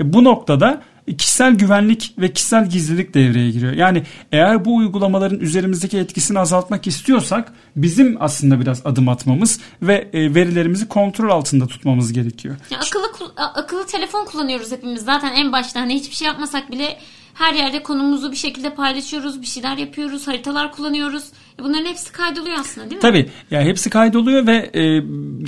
E, 0.01 0.13
bu 0.13 0.25
noktada 0.25 0.83
kişisel 1.13 1.55
güvenlik 1.55 2.15
ve 2.19 2.33
kişisel 2.33 2.71
gizlilik 2.71 3.15
devreye 3.15 3.51
giriyor. 3.51 3.73
Yani 3.73 4.03
eğer 4.33 4.65
bu 4.65 4.77
uygulamaların 4.77 5.41
üzerimizdeki 5.41 5.99
etkisini 5.99 6.39
azaltmak 6.39 6.87
istiyorsak 6.87 7.53
bizim 7.77 8.17
aslında 8.21 8.61
biraz 8.61 8.87
adım 8.87 9.09
atmamız 9.09 9.61
ve 9.83 10.09
e, 10.13 10.35
verilerimizi 10.35 10.89
kontrol 10.89 11.31
altında 11.31 11.67
tutmamız 11.67 12.13
gerekiyor. 12.13 12.57
Ya 12.71 12.79
akıllı 12.79 13.33
akıllı 13.37 13.87
telefon 13.87 14.25
kullanıyoruz 14.25 14.73
hepimiz. 14.73 15.05
Zaten 15.05 15.33
en 15.33 15.53
başta 15.53 15.81
hani 15.81 15.95
hiçbir 15.95 16.17
şey 16.17 16.27
yapmasak 16.27 16.71
bile 16.71 16.99
her 17.35 17.55
yerde 17.55 17.83
konumuzu 17.83 18.31
bir 18.31 18.37
şekilde 18.37 18.75
paylaşıyoruz, 18.75 19.43
bir 19.43 19.47
şeyler 19.47 19.77
yapıyoruz, 19.77 20.29
haritalar 20.29 20.73
kullanıyoruz. 20.73 21.25
E 21.61 21.63
bunların 21.63 21.87
hepsi 21.87 22.13
kaydoluyor 22.13 22.57
aslında 22.61 22.91
değil 22.91 22.97
mi? 22.97 23.03
Tabii 23.03 23.31
yani 23.51 23.69
hepsi 23.69 23.91
kaydoluyor 23.91 24.47
ve 24.47 24.71
e, 24.75 24.83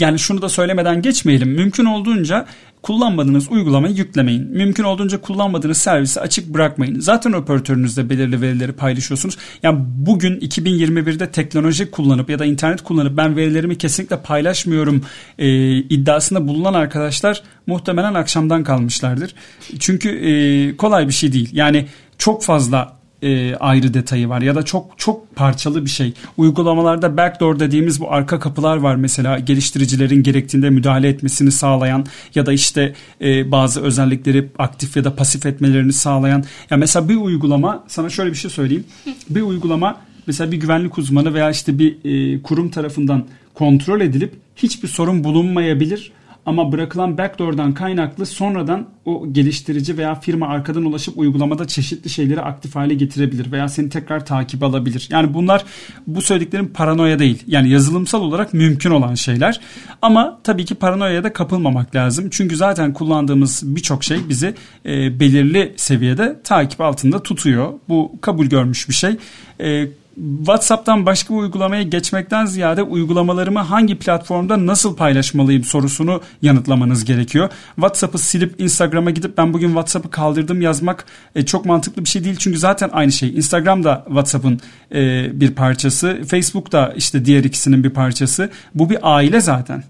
yani 0.00 0.18
şunu 0.18 0.42
da 0.42 0.48
söylemeden 0.48 1.02
geçmeyelim. 1.02 1.48
Mümkün 1.48 1.84
olduğunca 1.84 2.46
kullanmadığınız 2.86 3.48
uygulamayı 3.50 3.94
yüklemeyin. 3.94 4.42
Mümkün 4.42 4.84
olduğunca 4.84 5.20
kullanmadığınız 5.20 5.78
servisi 5.78 6.20
açık 6.20 6.54
bırakmayın. 6.54 7.00
Zaten 7.00 7.32
operatörünüzde 7.32 8.10
belirli 8.10 8.40
verileri 8.40 8.72
paylaşıyorsunuz. 8.72 9.36
Yani 9.62 9.78
bugün 9.80 10.40
2021'de 10.40 11.30
teknoloji 11.30 11.90
kullanıp 11.90 12.30
ya 12.30 12.38
da 12.38 12.44
internet 12.44 12.82
kullanıp 12.82 13.16
ben 13.16 13.36
verilerimi 13.36 13.78
kesinlikle 13.78 14.22
paylaşmıyorum 14.22 15.04
e, 15.38 15.76
iddiasında 15.76 16.48
bulunan 16.48 16.74
arkadaşlar 16.74 17.42
muhtemelen 17.66 18.14
akşamdan 18.14 18.64
kalmışlardır. 18.64 19.34
Çünkü 19.78 20.08
e, 20.08 20.76
kolay 20.76 21.08
bir 21.08 21.12
şey 21.12 21.32
değil. 21.32 21.50
Yani 21.52 21.86
çok 22.18 22.42
fazla 22.42 22.96
e, 23.22 23.54
ayrı 23.54 23.94
detayı 23.94 24.28
var 24.28 24.40
ya 24.40 24.54
da 24.54 24.62
çok 24.62 24.98
çok 24.98 25.36
parçalı 25.36 25.84
bir 25.84 25.90
şey. 25.90 26.12
Uygulamalarda 26.36 27.16
backdoor 27.16 27.58
dediğimiz 27.58 28.00
bu 28.00 28.12
arka 28.12 28.40
kapılar 28.40 28.76
var 28.76 28.96
mesela 28.96 29.38
geliştiricilerin 29.38 30.22
gerektiğinde 30.22 30.70
müdahale 30.70 31.08
etmesini 31.08 31.52
sağlayan 31.52 32.06
ya 32.34 32.46
da 32.46 32.52
işte 32.52 32.94
e, 33.20 33.50
bazı 33.50 33.82
özellikleri 33.82 34.48
aktif 34.58 34.96
ya 34.96 35.04
da 35.04 35.16
pasif 35.16 35.46
etmelerini 35.46 35.92
sağlayan. 35.92 36.44
Ya 36.70 36.76
mesela 36.76 37.08
bir 37.08 37.16
uygulama 37.16 37.84
sana 37.88 38.10
şöyle 38.10 38.30
bir 38.30 38.36
şey 38.36 38.50
söyleyeyim. 38.50 38.84
Bir 39.30 39.42
uygulama 39.42 40.00
mesela 40.26 40.52
bir 40.52 40.56
güvenlik 40.56 40.98
uzmanı 40.98 41.34
veya 41.34 41.50
işte 41.50 41.78
bir 41.78 41.96
e, 42.04 42.42
kurum 42.42 42.70
tarafından 42.70 43.24
kontrol 43.54 44.00
edilip 44.00 44.34
hiçbir 44.56 44.88
sorun 44.88 45.24
bulunmayabilir 45.24 46.12
ama 46.46 46.72
bırakılan 46.72 47.18
backdoor'dan 47.18 47.74
kaynaklı 47.74 48.26
sonradan 48.26 48.86
o 49.04 49.32
geliştirici 49.32 49.98
veya 49.98 50.14
firma 50.14 50.48
arkadan 50.48 50.84
ulaşıp 50.84 51.18
uygulamada 51.18 51.66
çeşitli 51.66 52.10
şeyleri 52.10 52.40
aktif 52.40 52.76
hale 52.76 52.94
getirebilir 52.94 53.52
veya 53.52 53.68
seni 53.68 53.88
tekrar 53.88 54.26
takip 54.26 54.62
alabilir. 54.62 55.08
Yani 55.10 55.34
bunlar 55.34 55.64
bu 56.06 56.22
söylediklerim 56.22 56.72
paranoya 56.72 57.18
değil. 57.18 57.42
Yani 57.46 57.68
yazılımsal 57.68 58.22
olarak 58.22 58.54
mümkün 58.54 58.90
olan 58.90 59.14
şeyler. 59.14 59.60
Ama 60.02 60.40
tabii 60.44 60.64
ki 60.64 60.74
paranoyaya 60.74 61.24
da 61.24 61.32
kapılmamak 61.32 61.94
lazım. 61.94 62.28
Çünkü 62.30 62.56
zaten 62.56 62.92
kullandığımız 62.92 63.62
birçok 63.64 64.04
şey 64.04 64.18
bizi 64.28 64.54
e, 64.86 65.20
belirli 65.20 65.74
seviyede 65.76 66.40
takip 66.44 66.80
altında 66.80 67.22
tutuyor. 67.22 67.72
Bu 67.88 68.12
kabul 68.20 68.46
görmüş 68.46 68.88
bir 68.88 68.94
şey. 68.94 69.16
E, 69.60 69.86
WhatsApp'tan 70.16 71.06
başka 71.06 71.34
bir 71.34 71.38
uygulamaya 71.38 71.82
geçmekten 71.82 72.46
ziyade 72.46 72.82
uygulamalarımı 72.82 73.58
hangi 73.58 73.98
platformda 73.98 74.66
nasıl 74.66 74.96
paylaşmalıyım 74.96 75.64
sorusunu 75.64 76.20
yanıtlamanız 76.42 77.04
gerekiyor. 77.04 77.50
WhatsApp'ı 77.74 78.18
silip 78.18 78.60
Instagram'a 78.60 79.10
gidip 79.10 79.38
ben 79.38 79.52
bugün 79.52 79.68
WhatsApp'ı 79.68 80.10
kaldırdım 80.10 80.60
yazmak 80.60 81.04
e, 81.34 81.46
çok 81.46 81.64
mantıklı 81.64 82.04
bir 82.04 82.08
şey 82.08 82.24
değil. 82.24 82.36
Çünkü 82.36 82.58
zaten 82.58 82.90
aynı 82.92 83.12
şey. 83.12 83.36
Instagram 83.36 83.84
da 83.84 84.02
WhatsApp'ın 84.06 84.60
e, 84.94 85.30
bir 85.40 85.54
parçası. 85.54 86.20
Facebook 86.28 86.72
da 86.72 86.92
işte 86.96 87.24
diğer 87.24 87.44
ikisinin 87.44 87.84
bir 87.84 87.90
parçası. 87.90 88.50
Bu 88.74 88.90
bir 88.90 88.98
aile 89.02 89.40
zaten. 89.40 89.84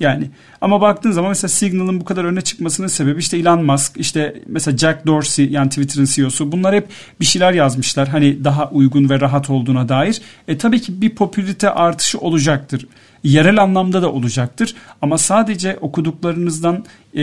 Yani 0.00 0.30
ama 0.60 0.80
baktığın 0.80 1.10
zaman 1.10 1.30
mesela 1.30 1.48
Signal'ın 1.48 2.00
bu 2.00 2.04
kadar 2.04 2.24
öne 2.24 2.40
çıkmasının 2.40 2.86
sebebi 2.86 3.20
işte 3.20 3.38
Elon 3.38 3.64
Musk, 3.64 3.96
işte 3.96 4.42
mesela 4.46 4.76
Jack 4.76 5.06
Dorsey 5.06 5.50
yani 5.50 5.68
Twitter'ın 5.68 6.04
CEO'su 6.04 6.52
bunlar 6.52 6.74
hep 6.74 6.88
bir 7.20 7.26
şeyler 7.26 7.52
yazmışlar. 7.52 8.08
Hani 8.08 8.44
daha 8.44 8.70
uygun 8.70 9.08
ve 9.08 9.20
rahat 9.20 9.50
olduğuna 9.50 9.88
dair. 9.88 10.20
E 10.48 10.58
tabii 10.58 10.80
ki 10.80 11.00
bir 11.02 11.14
popülarite 11.14 11.70
artışı 11.70 12.18
olacaktır 12.18 12.86
yerel 13.24 13.62
anlamda 13.62 14.02
da 14.02 14.12
olacaktır. 14.12 14.74
Ama 15.02 15.18
sadece 15.18 15.78
okuduklarınızdan 15.80 16.84
e, 17.14 17.22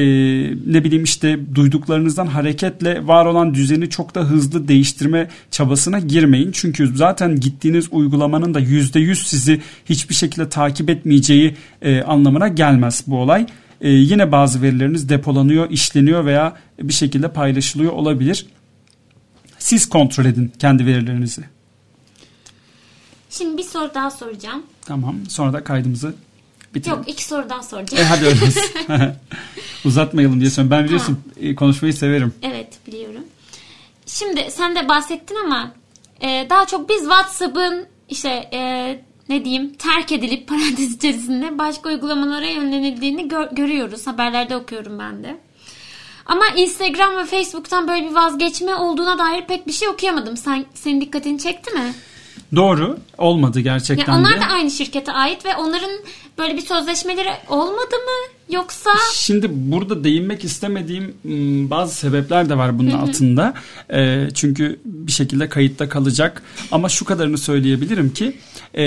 ne 0.66 0.84
bileyim 0.84 1.04
işte 1.04 1.40
duyduklarınızdan 1.56 2.28
hareketle 2.28 3.08
var 3.08 3.26
olan 3.26 3.54
düzeni 3.54 3.90
çok 3.90 4.16
da 4.16 4.22
hızlı 4.22 4.68
değiştirme 4.68 5.28
çabasına 5.52 6.00
girmeyin. 6.00 6.52
Çünkü 6.52 6.96
zaten 6.96 7.40
gittiğiniz 7.40 7.88
uygulamanın 7.92 8.54
da 8.54 8.62
%100 8.62 9.16
sizi 9.16 9.62
hiçbir 9.86 10.16
şekilde 10.16 10.50
takip 10.50 10.90
etmeyeceği 10.90 11.56
e, 11.82 12.02
anlamına 12.02 12.48
gelmez 12.48 13.04
bu 13.08 13.18
olay. 13.18 13.46
E, 13.82 13.90
yine 13.90 14.32
bazı 14.32 14.62
verileriniz 14.62 15.10
depolanıyor, 15.10 15.70
işleniyor 15.70 16.26
veya 16.26 16.54
bir 16.82 16.94
şekilde 16.94 17.28
paylaşılıyor 17.28 17.92
olabilir. 17.92 18.46
Siz 19.58 19.90
kontrol 19.90 20.26
edin 20.26 20.52
kendi 20.60 20.86
verilerinizi. 20.86 21.55
Şimdi 23.30 23.58
bir 23.58 23.64
soru 23.64 23.94
daha 23.94 24.12
soracağım. 24.12 24.64
Tamam. 24.86 25.16
Sonra 25.30 25.54
da 25.54 25.64
kaydımızı 25.64 26.16
bitirelim. 26.76 27.00
Yok 27.00 27.10
iki 27.10 27.26
soru 27.26 27.50
daha 27.50 27.64
soracağım. 27.64 28.04
E 28.04 28.08
hadi 28.08 28.26
öyle 28.26 28.40
Uzatmayalım 29.86 30.40
diye 30.40 30.50
söylüyorum. 30.50 30.78
Ben 30.78 30.86
biliyorsun 30.86 31.20
tamam. 31.40 31.56
konuşmayı 31.56 31.94
severim. 31.94 32.34
Evet 32.42 32.88
biliyorum. 32.88 33.24
Şimdi 34.06 34.48
sen 34.52 34.76
de 34.76 34.90
bahsettin 34.90 35.36
ama 35.46 35.72
e, 36.22 36.48
daha 36.50 36.66
çok 36.68 36.90
biz 36.90 37.00
WhatsApp'ın 37.00 37.86
işte 38.10 38.30
e, 38.54 38.60
ne 39.30 39.46
diyeyim 39.46 39.74
terk 39.74 40.12
edilip 40.12 40.48
parantez 40.48 40.96
içerisinde 40.96 41.58
başka 41.58 41.90
uygulamalara 41.90 42.48
yönlenildiğini 42.48 43.28
gör, 43.28 43.48
görüyoruz. 43.52 44.08
Haberlerde 44.08 44.56
okuyorum 44.56 45.00
ben 45.00 45.24
de. 45.24 45.38
Ama 46.26 46.48
Instagram 46.56 47.18
ve 47.18 47.26
Facebook'tan 47.26 47.88
böyle 47.88 48.10
bir 48.10 48.16
vazgeçme 48.16 48.76
olduğuna 48.76 49.18
dair 49.18 49.46
pek 49.48 49.68
bir 49.68 49.72
şey 49.72 49.88
okuyamadım. 49.88 50.38
Sen 50.38 50.66
senin 50.74 51.02
dikkatini 51.02 51.40
çekti 51.40 51.72
mi? 51.72 51.94
Doğru. 52.56 52.98
Olmadı 53.18 53.60
gerçekten 53.60 54.14
ya 54.14 54.20
onlar 54.20 54.36
de. 54.36 54.42
da 54.42 54.46
aynı 54.46 54.72
şirkete 54.72 55.12
ait 55.12 55.46
ve 55.46 55.56
onların 55.56 55.92
böyle 56.38 56.56
bir 56.56 56.62
sözleşmeleri 56.62 57.30
olmadı 57.50 57.96
mı? 57.96 58.36
Yoksa... 58.56 58.90
Şimdi 59.14 59.48
burada 59.52 60.04
değinmek 60.04 60.44
istemediğim 60.44 61.16
bazı 61.70 61.96
sebepler 61.96 62.50
de 62.50 62.58
var 62.58 62.80
bunun 62.80 62.92
altında. 62.92 63.54
E, 63.94 64.28
çünkü 64.34 64.80
bir 64.86 65.12
şekilde 65.12 65.50
kayıtta 65.50 65.90
kalacak. 65.90 66.44
Ama 66.72 66.90
şu 66.90 67.06
kadarını 67.06 67.38
söyleyebilirim 67.38 68.14
ki... 68.14 68.38
E, 68.78 68.86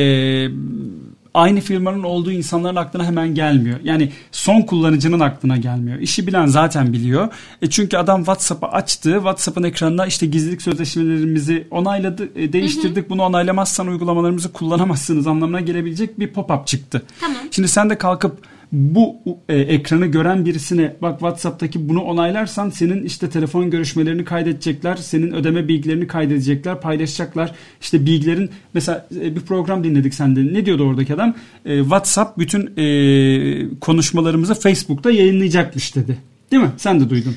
aynı 1.38 1.60
firmanın 1.60 2.02
olduğu 2.02 2.32
insanların 2.32 2.76
aklına 2.76 3.06
hemen 3.06 3.34
gelmiyor. 3.34 3.80
Yani 3.84 4.12
son 4.32 4.62
kullanıcının 4.62 5.20
aklına 5.20 5.56
gelmiyor. 5.56 5.98
İşi 5.98 6.26
bilen 6.26 6.46
zaten 6.46 6.92
biliyor. 6.92 7.28
E 7.62 7.70
çünkü 7.70 7.96
adam 7.96 8.18
WhatsApp'ı 8.18 8.66
açtı. 8.66 9.12
WhatsApp'ın 9.12 9.62
ekranına 9.62 10.06
işte 10.06 10.26
gizlilik 10.26 10.62
sözleşmelerimizi 10.62 11.66
onayladı, 11.70 12.28
e, 12.36 12.52
değiştirdik. 12.52 12.96
Hı 12.96 13.06
hı. 13.06 13.10
Bunu 13.10 13.22
onaylamazsan 13.22 13.86
uygulamalarımızı 13.86 14.52
kullanamazsınız 14.52 15.26
anlamına 15.26 15.60
gelebilecek 15.60 16.20
bir 16.20 16.28
pop-up 16.32 16.66
çıktı. 16.66 17.02
Tamam. 17.20 17.36
Şimdi 17.50 17.68
sen 17.68 17.90
de 17.90 17.98
kalkıp 17.98 18.38
bu 18.72 19.16
e, 19.48 19.56
ekranı 19.56 20.06
gören 20.06 20.46
birisine 20.46 20.96
bak 21.02 21.18
WhatsApp'taki 21.18 21.88
bunu 21.88 22.02
onaylarsan 22.02 22.70
senin 22.70 23.02
işte 23.02 23.30
telefon 23.30 23.70
görüşmelerini 23.70 24.24
kaydedecekler. 24.24 24.96
Senin 24.96 25.32
ödeme 25.32 25.68
bilgilerini 25.68 26.06
kaydedecekler, 26.06 26.80
paylaşacaklar. 26.80 27.54
İşte 27.80 28.06
bilgilerin 28.06 28.50
mesela 28.74 29.06
e, 29.16 29.36
bir 29.36 29.40
program 29.40 29.84
dinledik 29.84 30.14
sende. 30.14 30.54
Ne 30.54 30.66
diyordu 30.66 30.84
oradaki 30.84 31.14
adam? 31.14 31.34
E, 31.64 31.78
WhatsApp 31.78 32.38
bütün 32.38 32.70
e, 32.76 33.78
konuşmalarımızı 33.80 34.54
Facebook'ta 34.54 35.10
yayınlayacakmış 35.10 35.96
dedi. 35.96 36.18
Değil 36.50 36.62
mi? 36.62 36.70
Sen 36.76 37.00
de 37.00 37.10
duydun. 37.10 37.34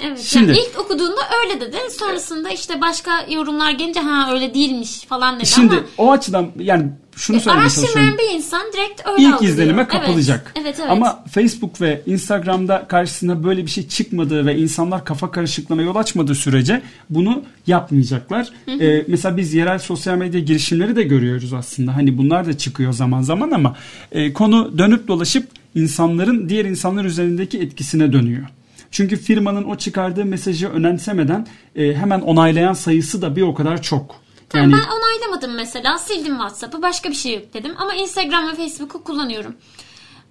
Evet. 0.00 0.20
Şimdi, 0.20 0.50
yani 0.50 0.58
ilk 0.58 0.80
okuduğunda 0.80 1.20
öyle 1.44 1.60
dedi. 1.60 1.76
Sonrasında 1.90 2.50
işte 2.50 2.80
başka 2.80 3.26
yorumlar 3.30 3.70
gelince 3.70 4.00
ha 4.00 4.32
öyle 4.32 4.54
değilmiş 4.54 5.00
falan 5.00 5.36
dedi 5.36 5.46
Şimdi 5.46 5.74
ama. 5.74 5.84
o 5.98 6.12
açıdan 6.12 6.50
yani 6.58 6.88
şunu 7.16 7.40
söylemeye 7.40 7.70
çalışıyorum. 7.70 8.18
bir 8.18 8.36
insan 8.36 8.62
direkt 8.72 9.02
öyle 9.08 9.22
İlk 9.22 9.34
algılıyor. 9.34 9.52
izlenime 9.52 9.88
kapılacak. 9.88 10.52
Evet. 10.54 10.66
Evet, 10.66 10.80
evet. 10.80 10.90
Ama 10.90 11.24
Facebook 11.30 11.80
ve 11.80 12.02
Instagram'da 12.06 12.88
karşısına 12.88 13.44
böyle 13.44 13.62
bir 13.66 13.70
şey 13.70 13.88
çıkmadığı 13.88 14.46
ve 14.46 14.58
insanlar 14.58 15.04
kafa 15.04 15.30
karışıklığına 15.30 15.82
yol 15.82 15.96
açmadığı 15.96 16.34
sürece 16.34 16.82
bunu 17.10 17.42
yapmayacaklar. 17.66 18.50
Hı 18.64 18.70
hı. 18.72 18.82
Ee, 18.82 19.04
mesela 19.08 19.36
biz 19.36 19.54
yerel 19.54 19.78
sosyal 19.78 20.16
medya 20.16 20.40
girişimleri 20.40 20.96
de 20.96 21.02
görüyoruz 21.02 21.52
aslında. 21.52 21.96
Hani 21.96 22.18
bunlar 22.18 22.46
da 22.46 22.58
çıkıyor 22.58 22.92
zaman 22.92 23.22
zaman 23.22 23.50
ama 23.50 23.76
e, 24.12 24.32
konu 24.32 24.78
dönüp 24.78 25.08
dolaşıp 25.08 25.48
insanların 25.74 26.48
diğer 26.48 26.64
insanlar 26.64 27.04
üzerindeki 27.04 27.58
etkisine 27.58 28.12
dönüyor. 28.12 28.46
Çünkü 28.90 29.16
firmanın 29.16 29.64
o 29.64 29.76
çıkardığı 29.76 30.24
mesajı 30.24 30.68
önemsemeden 30.68 31.46
e, 31.76 31.94
hemen 31.94 32.20
onaylayan 32.20 32.72
sayısı 32.72 33.22
da 33.22 33.36
bir 33.36 33.42
o 33.42 33.54
kadar 33.54 33.82
çok. 33.82 34.25
Tamam 34.48 34.70
yani... 34.70 34.82
ben 34.82 34.96
onaylamadım 34.96 35.54
mesela. 35.54 35.98
Sildim 35.98 36.34
WhatsApp'ı 36.34 36.82
başka 36.82 37.10
bir 37.10 37.14
şey 37.14 37.34
yükledim. 37.34 37.74
Ama 37.76 37.94
Instagram 37.94 38.48
ve 38.48 38.54
Facebook'u 38.54 39.04
kullanıyorum. 39.04 39.54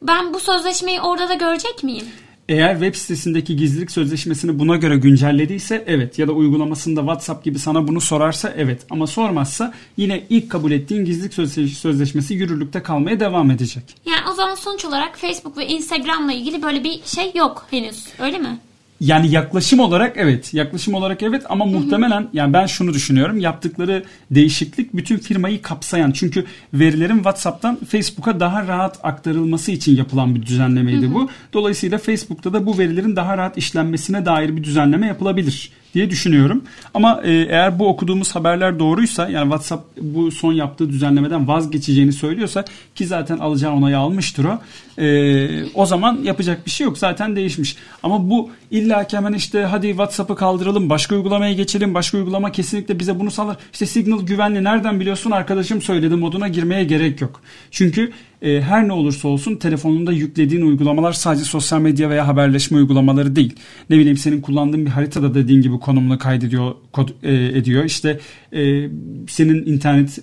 Ben 0.02 0.34
bu 0.34 0.40
sözleşmeyi 0.40 1.02
orada 1.02 1.30
da 1.30 1.34
görecek 1.34 1.84
miyim? 1.84 2.06
Eğer 2.50 2.74
web 2.74 2.96
sitesindeki 2.96 3.56
gizlilik 3.56 3.92
sözleşmesini 3.92 4.60
buna 4.60 4.76
göre 4.76 4.98
güncellediyse 4.98 5.84
evet 5.88 6.20
ya 6.20 6.28
da 6.28 6.32
uygulamasında 6.32 7.00
WhatsApp 7.00 7.46
gibi 7.46 7.60
sana 7.60 7.88
bunu 7.88 8.02
sorarsa 8.02 8.54
evet 8.58 8.86
ama 8.90 9.08
sormazsa 9.08 9.74
yine 9.98 10.24
ilk 10.30 10.52
kabul 10.52 10.72
ettiğin 10.72 11.06
gizlilik 11.06 11.34
sözleşmesi 11.78 12.34
yürürlükte 12.34 12.84
kalmaya 12.84 13.20
devam 13.20 13.52
edecek. 13.52 13.84
Yani 14.06 14.30
o 14.32 14.34
zaman 14.34 14.56
sonuç 14.56 14.86
olarak 14.86 15.18
Facebook 15.18 15.58
ve 15.58 15.68
Instagram'la 15.68 16.34
ilgili 16.34 16.64
böyle 16.64 16.84
bir 16.84 17.02
şey 17.06 17.32
yok 17.36 17.68
henüz 17.72 18.08
öyle 18.20 18.38
mi? 18.38 18.60
Yani 19.00 19.32
yaklaşım 19.32 19.80
olarak 19.80 20.18
evet. 20.18 20.54
Yaklaşım 20.54 20.94
olarak 20.94 21.24
evet 21.24 21.44
ama 21.50 21.66
muhtemelen 21.66 22.28
yani 22.34 22.54
ben 22.54 22.66
şunu 22.66 22.94
düşünüyorum. 22.94 23.40
Yaptıkları 23.40 24.04
değişiklik 24.32 24.96
bütün 24.96 25.18
firmayı 25.18 25.62
kapsayan. 25.62 26.12
Çünkü 26.12 26.46
verilerin 26.74 27.16
WhatsApp'tan 27.16 27.80
Facebook'a 27.90 28.40
daha 28.40 28.68
rahat 28.68 29.00
aktarılması 29.04 29.72
için 29.72 29.96
yapılan 29.96 30.36
bir 30.36 30.46
düzenlemeydi 30.46 31.14
bu. 31.14 31.30
Dolayısıyla 31.54 31.98
Facebook'ta 31.98 32.54
da 32.54 32.66
bu 32.66 32.78
verilerin 32.78 33.16
daha 33.16 33.38
rahat 33.38 33.58
işlenmesine 33.58 34.26
dair 34.26 34.58
bir 34.58 34.64
düzenleme 34.64 35.08
yapılabilir 35.08 35.72
diye 35.96 36.10
düşünüyorum. 36.10 36.64
Ama 36.94 37.22
e, 37.24 37.32
eğer 37.32 37.80
bu 37.80 37.88
okuduğumuz 37.88 38.36
haberler 38.36 38.80
doğruysa 38.80 39.30
yani 39.30 39.44
WhatsApp 39.44 39.98
bu 40.02 40.32
son 40.32 40.54
yaptığı 40.54 40.90
düzenlemeden 40.90 41.48
vazgeçeceğini 41.48 42.14
söylüyorsa 42.14 42.66
ki 42.96 43.06
zaten 43.06 43.38
alacağı 43.38 43.74
onayı 43.74 43.98
almıştır 43.98 44.46
o. 44.46 44.60
E, 45.02 45.72
o 45.74 45.86
zaman 45.86 46.20
yapacak 46.24 46.66
bir 46.66 46.72
şey 46.72 46.86
yok. 46.86 46.98
Zaten 46.98 47.36
değişmiş. 47.36 47.78
Ama 48.04 48.30
bu 48.30 48.50
illa 48.72 49.08
hemen 49.12 49.34
işte 49.34 49.64
hadi 49.64 49.88
WhatsApp'ı 49.88 50.36
kaldıralım 50.36 50.90
başka 50.90 51.16
uygulamaya 51.16 51.54
geçelim. 51.54 51.94
Başka 51.94 52.18
uygulama 52.18 52.52
kesinlikle 52.52 53.00
bize 53.00 53.20
bunu 53.20 53.32
sağlar. 53.32 53.58
İşte 53.74 53.86
Signal 53.86 54.22
güvenli 54.26 54.64
nereden 54.64 55.00
biliyorsun 55.00 55.32
arkadaşım 55.32 55.82
söyledi 55.82 56.16
moduna 56.16 56.48
girmeye 56.48 56.84
gerek 56.84 57.22
yok. 57.22 57.42
Çünkü 57.72 58.12
e, 58.42 58.62
her 58.62 58.88
ne 58.88 58.94
olursa 58.94 59.28
olsun 59.28 59.56
telefonunda 59.56 60.12
yüklediğin 60.12 60.62
uygulamalar 60.62 61.14
sadece 61.14 61.44
sosyal 61.44 61.82
medya 61.82 62.10
veya 62.10 62.28
haberleşme 62.28 62.78
uygulamaları 62.78 63.36
değil. 63.36 63.56
Ne 63.90 63.98
bileyim 63.98 64.18
senin 64.18 64.42
kullandığın 64.42 64.86
bir 64.86 64.92
haritada 64.92 65.36
dediğin 65.36 65.62
gibi 65.62 65.80
konumunu 65.80 66.18
kaydediyor 66.18 66.76
kod, 66.92 67.10
e, 67.24 67.34
ediyor. 67.34 67.84
İşte 67.84 68.20
e, 68.54 68.90
senin 69.28 69.66
internet 69.66 70.20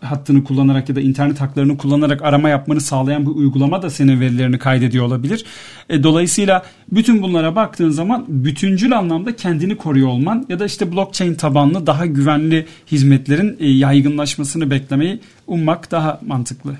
hattını 0.00 0.44
kullanarak 0.44 0.88
ya 0.88 0.96
da 0.96 1.00
internet 1.00 1.40
haklarını 1.40 1.78
kullanarak 1.78 2.22
arama 2.22 2.48
yapmanı 2.48 2.80
sağlayan 2.80 3.26
bir 3.26 3.30
uygulama 3.30 3.82
da 3.82 3.90
senin 3.90 4.20
verilerini 4.20 4.58
kaydediyor 4.58 5.04
olabilir. 5.04 5.44
E, 5.88 6.02
dolayısıyla 6.02 6.62
bütün 6.92 7.22
bunlara 7.22 7.56
baktığın 7.56 7.90
zaman 7.90 8.24
bütüncül 8.28 8.98
anlamda 8.98 9.36
kendini 9.36 9.76
koruyor 9.76 10.08
olman 10.08 10.46
ya 10.48 10.58
da 10.58 10.66
işte 10.66 10.92
blockchain 10.92 11.34
tabanlı 11.34 11.86
daha 11.86 12.06
güvenli 12.06 12.66
hizmetlerin 12.92 13.56
e, 13.60 13.68
yaygınlaşmasını 13.68 14.70
beklemeyi 14.70 15.20
ummak 15.46 15.90
daha 15.90 16.20
mantıklı. 16.26 16.76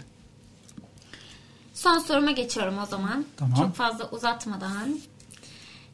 Son 1.87 1.99
soruma 1.99 2.31
geçiyorum 2.31 2.79
o 2.79 2.87
zaman. 2.87 3.25
Tamam. 3.37 3.55
Çok 3.59 3.75
fazla 3.75 4.11
uzatmadan. 4.11 4.99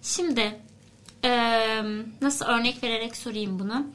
Şimdi 0.02 0.60
e, 1.24 1.30
nasıl 2.22 2.44
örnek 2.44 2.82
vererek 2.82 3.16
sorayım 3.16 3.58
bunu. 3.58 3.86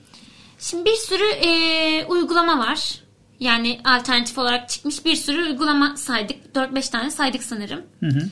Şimdi 0.59 0.85
bir 0.85 0.95
sürü 0.95 1.23
e, 1.23 2.05
uygulama 2.05 2.59
var. 2.59 3.01
Yani 3.39 3.81
alternatif 3.85 4.37
olarak 4.37 4.69
çıkmış 4.69 5.05
bir 5.05 5.15
sürü 5.15 5.43
uygulama 5.43 5.97
saydık. 5.97 6.55
4-5 6.55 6.91
tane 6.91 7.11
saydık 7.11 7.43
sanırım. 7.43 7.81
Hı 7.99 8.05
hı. 8.05 8.29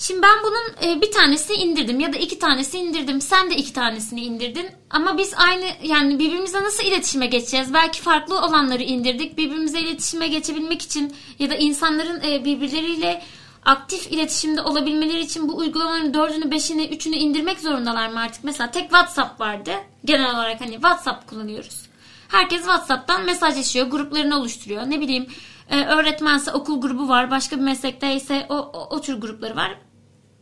Şimdi 0.00 0.22
ben 0.22 0.36
bunun 0.42 0.90
e, 0.90 1.00
bir 1.00 1.10
tanesini 1.12 1.56
indirdim 1.56 2.00
ya 2.00 2.12
da 2.12 2.16
iki 2.16 2.38
tanesi 2.38 2.78
indirdim. 2.78 3.20
Sen 3.20 3.50
de 3.50 3.56
iki 3.56 3.72
tanesini 3.72 4.20
indirdin. 4.20 4.66
Ama 4.90 5.18
biz 5.18 5.34
aynı 5.36 5.64
yani 5.82 6.18
birbirimizle 6.18 6.62
nasıl 6.62 6.84
iletişime 6.84 7.26
geçeceğiz? 7.26 7.74
Belki 7.74 8.02
farklı 8.02 8.38
olanları 8.38 8.82
indirdik. 8.82 9.38
Birbirimize 9.38 9.80
iletişime 9.80 10.28
geçebilmek 10.28 10.82
için 10.82 11.14
ya 11.38 11.50
da 11.50 11.54
insanların 11.54 12.20
e, 12.20 12.44
birbirleriyle 12.44 13.22
aktif 13.64 14.12
iletişimde 14.12 14.62
olabilmeleri 14.62 15.20
için 15.20 15.48
bu 15.48 15.56
uygulamaların 15.56 16.14
dördünü, 16.14 16.50
beşini, 16.50 16.86
üçünü 16.86 17.16
indirmek 17.16 17.60
zorundalar 17.60 18.08
mı 18.08 18.20
artık? 18.20 18.44
Mesela 18.44 18.70
tek 18.70 18.82
WhatsApp 18.82 19.40
vardı. 19.40 19.70
Genel 20.04 20.34
olarak 20.34 20.60
hani 20.60 20.72
WhatsApp 20.72 21.30
kullanıyoruz. 21.30 21.82
Herkes 22.28 22.60
WhatsApp'tan 22.60 23.24
mesajlaşıyor, 23.24 23.86
gruplarını 23.86 24.38
oluşturuyor. 24.38 24.82
Ne 24.90 25.00
bileyim 25.00 25.26
E, 25.70 25.84
öğretmense 25.84 26.52
okul 26.52 26.80
grubu 26.80 27.08
var. 27.08 27.30
Başka 27.30 27.56
bir 27.56 27.62
meslekte 27.62 28.14
ise 28.14 28.46
o, 28.48 28.54
o, 28.54 28.96
o 28.96 29.00
tür 29.00 29.20
grupları 29.20 29.56
var. 29.56 29.78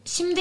Şimdi 0.07 0.41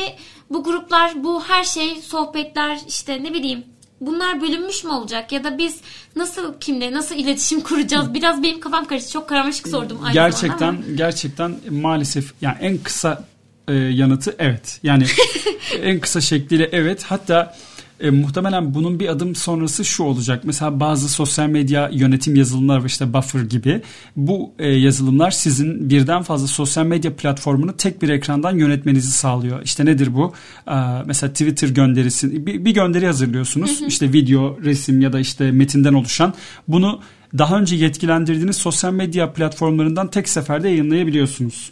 bu 0.49 0.63
gruplar, 0.63 1.23
bu 1.23 1.43
her 1.43 1.63
şey, 1.63 2.01
sohbetler 2.01 2.79
işte 2.87 3.23
ne 3.23 3.33
bileyim 3.33 3.63
bunlar 4.01 4.41
bölünmüş 4.41 4.83
mü 4.83 4.89
olacak 4.89 5.31
ya 5.31 5.43
da 5.43 5.57
biz 5.57 5.77
nasıl 6.15 6.59
kimle 6.59 6.91
nasıl 6.93 7.15
iletişim 7.15 7.61
kuracağız? 7.63 8.13
Biraz 8.13 8.43
benim 8.43 8.59
kafam 8.59 8.85
karıştı. 8.85 9.11
Çok 9.11 9.29
karmaşık 9.29 9.67
sordum 9.67 9.99
aynı 10.03 10.13
gerçekten 10.13 10.67
ama. 10.67 10.81
gerçekten 10.95 11.55
maalesef 11.71 12.33
yani 12.41 12.57
en 12.61 12.77
kısa 12.77 13.25
e, 13.67 13.73
yanıtı 13.73 14.35
evet. 14.39 14.79
Yani 14.83 15.05
en 15.81 15.99
kısa 15.99 16.21
şekliyle 16.21 16.69
evet. 16.71 17.03
Hatta 17.03 17.57
e, 17.99 18.09
muhtemelen 18.09 18.73
bunun 18.73 18.99
bir 18.99 19.07
adım 19.07 19.35
sonrası 19.35 19.85
şu 19.85 20.03
olacak. 20.03 20.43
Mesela 20.43 20.79
bazı 20.79 21.09
sosyal 21.09 21.47
medya 21.47 21.89
yönetim 21.93 22.35
yazılımlar 22.35 22.77
var 22.77 22.85
işte 22.85 23.13
Buffer 23.13 23.41
gibi. 23.41 23.81
Bu 24.15 24.51
e, 24.59 24.67
yazılımlar 24.67 25.31
sizin 25.31 25.89
birden 25.89 26.21
fazla 26.21 26.47
sosyal 26.47 26.85
medya 26.85 27.15
platformunu 27.15 27.77
tek 27.77 28.01
bir 28.01 28.09
ekrandan 28.09 28.57
yönetmenizi 28.57 29.11
sağlıyor. 29.11 29.61
İşte 29.63 29.85
nedir 29.85 30.15
bu? 30.15 30.33
E, 30.67 30.75
mesela 31.05 31.31
Twitter 31.31 31.69
gönderisi 31.69 32.45
bir, 32.45 32.65
bir 32.65 32.71
gönderi 32.71 33.05
hazırlıyorsunuz. 33.05 33.79
Hı 33.79 33.83
hı. 33.83 33.87
İşte 33.87 34.13
video, 34.13 34.57
resim 34.63 35.01
ya 35.01 35.13
da 35.13 35.19
işte 35.19 35.51
metinden 35.51 35.93
oluşan. 35.93 36.33
Bunu 36.67 36.99
daha 37.37 37.59
önce 37.59 37.75
yetkilendirdiğiniz 37.75 38.55
sosyal 38.55 38.93
medya 38.93 39.33
platformlarından 39.33 40.07
tek 40.07 40.29
seferde 40.29 40.69
yayınlayabiliyorsunuz. 40.69 41.71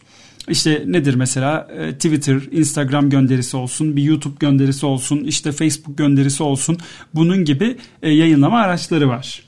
İşte 0.50 0.84
nedir 0.88 1.16
mesela 1.16 1.68
e, 1.78 1.94
Twitter, 1.94 2.42
Instagram 2.52 3.10
gönderisi 3.10 3.58
olsun, 3.58 3.96
bir 3.96 4.04
YouTube 4.04 4.36
gönderisi 4.40 4.86
olsun, 4.86 5.24
işte 5.24 5.52
Facebook 5.52 5.98
gönderisi 5.98 6.44
olsun. 6.44 6.78
Bunun 7.14 7.46
gibi 7.46 7.78
e, 8.02 8.10
yayınlama 8.10 8.60
araçları 8.60 9.10
var. 9.10 9.44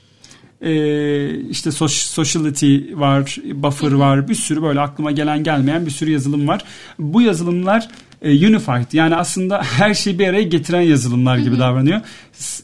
E, 0.60 1.40
işte 1.40 1.70
Sociality 1.70 2.78
var, 2.94 3.36
Buffer 3.54 3.92
var, 3.92 4.28
bir 4.28 4.34
sürü 4.34 4.62
böyle 4.62 4.80
aklıma 4.80 5.10
gelen 5.10 5.42
gelmeyen 5.42 5.86
bir 5.86 5.90
sürü 5.90 6.10
yazılım 6.10 6.48
var. 6.48 6.64
Bu 6.98 7.22
yazılımlar 7.22 7.88
unified 8.22 8.92
yani 8.92 9.16
aslında 9.16 9.62
her 9.62 9.94
şeyi 9.94 10.18
bir 10.18 10.28
araya 10.28 10.42
getiren 10.42 10.80
yazılımlar 10.80 11.38
gibi 11.38 11.58
davranıyor. 11.58 12.00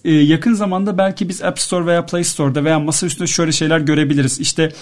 yakın 0.05 0.55
zamanda 0.55 0.99
belki 0.99 1.29
biz 1.29 1.43
App 1.43 1.61
Store 1.61 1.87
veya 1.87 2.07
Play 2.07 2.25
Store'da 2.25 2.65
veya 2.65 2.81
masa 2.81 3.07
üstünde 3.07 3.27
şöyle 3.27 3.53
şeyler 3.53 3.81
görebiliriz. 3.81 4.41
İşte 4.41 4.73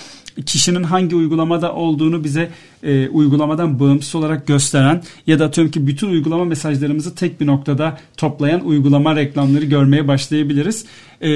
kişinin 0.46 0.82
hangi 0.82 1.16
uygulamada 1.16 1.74
olduğunu 1.74 2.24
bize 2.24 2.50
e, 2.82 3.08
uygulamadan 3.08 3.80
bağımsız 3.80 4.14
olarak 4.14 4.46
gösteren 4.46 5.02
ya 5.26 5.38
da 5.38 5.44
atıyorum 5.44 5.70
ki 5.70 5.86
bütün 5.86 6.10
uygulama 6.10 6.44
mesajlarımızı 6.44 7.14
tek 7.14 7.40
bir 7.40 7.46
noktada 7.46 7.98
toplayan 8.16 8.66
uygulama 8.66 9.16
reklamları 9.16 9.64
görmeye 9.64 10.08
başlayabiliriz. 10.08 10.84
E, 11.22 11.28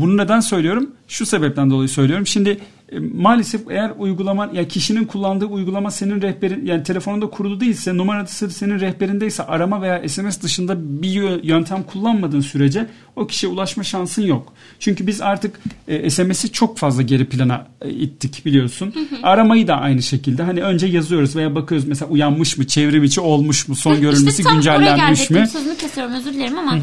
bunu 0.00 0.16
neden 0.16 0.40
söylüyorum? 0.40 0.90
Şu 1.08 1.26
sebepten 1.26 1.70
dolayı 1.70 1.88
söylüyorum. 1.88 2.26
Şimdi 2.26 2.50
e, 2.50 2.58
maalesef 2.98 3.70
eğer 3.70 3.92
uygulama 3.98 4.50
ya 4.52 4.68
kişinin 4.68 5.04
kullandığı 5.04 5.46
uygulama 5.46 5.90
senin 5.90 6.22
rehberin 6.22 6.66
yani 6.66 6.82
telefonunda 6.82 7.30
kurulu 7.30 7.60
değilse 7.60 7.96
numarası 7.96 8.50
senin 8.50 8.80
rehberindeyse 8.80 9.42
arama 9.42 9.82
veya 9.82 10.08
SMS 10.08 10.42
dışında 10.42 11.02
bir 11.02 11.44
yöntem 11.44 11.82
kullanmadığın 11.82 12.40
sürece 12.40 12.86
o 13.16 13.26
kişiye 13.26 13.52
ulaşma 13.52 13.82
şansın 13.82 14.22
yok. 14.22 14.52
Çünkü 14.78 15.06
biz 15.06 15.20
artık 15.20 15.60
e, 15.88 16.10
SMS'i 16.10 16.52
çok 16.52 16.78
fazla 16.78 17.02
geri 17.02 17.24
plana 17.24 17.66
e, 17.82 17.90
ittik 17.90 18.46
biliyorsun. 18.46 18.94
Aramayı 19.22 19.68
da 19.68 19.76
aynı 19.76 20.02
şekilde 20.02 20.42
hani 20.42 20.62
önce 20.62 20.86
yazıyoruz 20.86 21.36
veya 21.36 21.54
bakıyoruz 21.54 21.88
mesela 21.88 22.10
uyanmış 22.10 22.58
mı, 22.58 22.66
çevrim 22.66 23.04
içi 23.04 23.20
olmuş 23.20 23.68
mu, 23.68 23.76
son 23.76 24.00
görülmesi 24.00 24.42
işte 24.42 24.54
güncellenmiş 24.54 25.30
mi? 25.30 25.46
Sözünü 25.46 25.76
kesiyorum 25.76 26.14
özür 26.14 26.32
dilerim 26.32 26.58
ama 26.58 26.78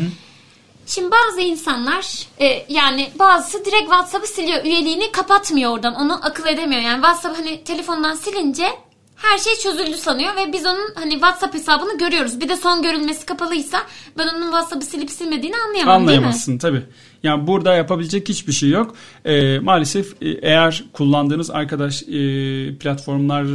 Şimdi 0.88 1.12
bazı 1.12 1.42
insanlar 1.42 2.28
e, 2.42 2.66
yani 2.70 3.10
bazısı 3.20 3.66
direkt 3.66 3.82
WhatsApp'ı 3.84 4.28
siliyor. 4.28 4.66
Üyeliğini 4.66 5.12
kapatmıyor 5.12 5.72
oradan. 5.72 5.96
Onu 5.96 6.26
akıl 6.26 6.48
edemiyor. 6.48 6.82
Yani 6.82 6.96
WhatsApp 6.96 7.38
hani 7.38 7.64
telefondan 7.64 8.14
silince 8.16 8.68
her 9.16 9.38
şey 9.38 9.56
çözüldü 9.56 9.98
sanıyor 9.98 10.36
ve 10.36 10.54
biz 10.54 10.66
onun 10.66 10.94
hani 10.96 11.12
WhatsApp 11.12 11.54
hesabını 11.54 11.98
görüyoruz. 11.98 12.40
Bir 12.42 12.50
de 12.50 12.56
son 12.56 12.82
görülmesi 12.84 13.26
kapalıysa 13.26 13.78
ben 14.18 14.28
onun 14.28 14.42
WhatsApp'ı 14.44 14.86
silip 14.86 15.10
silmediğini 15.10 15.56
anlayamam 15.68 16.02
Anlayamazsın 16.02 16.60
değil 16.60 16.74
mi? 16.74 16.80
tabii. 16.82 16.94
Yani 17.24 17.48
burada 17.48 17.74
yapabilecek 17.76 18.30
hiçbir 18.30 18.54
şey 18.54 18.70
yok. 18.70 18.96
E, 19.26 19.60
maalesef 19.60 20.22
e, 20.22 20.30
eğer 20.30 20.84
kullandığınız 20.94 21.52
arkadaş 21.52 22.04
e, 22.04 22.78
platformlar 22.78 23.46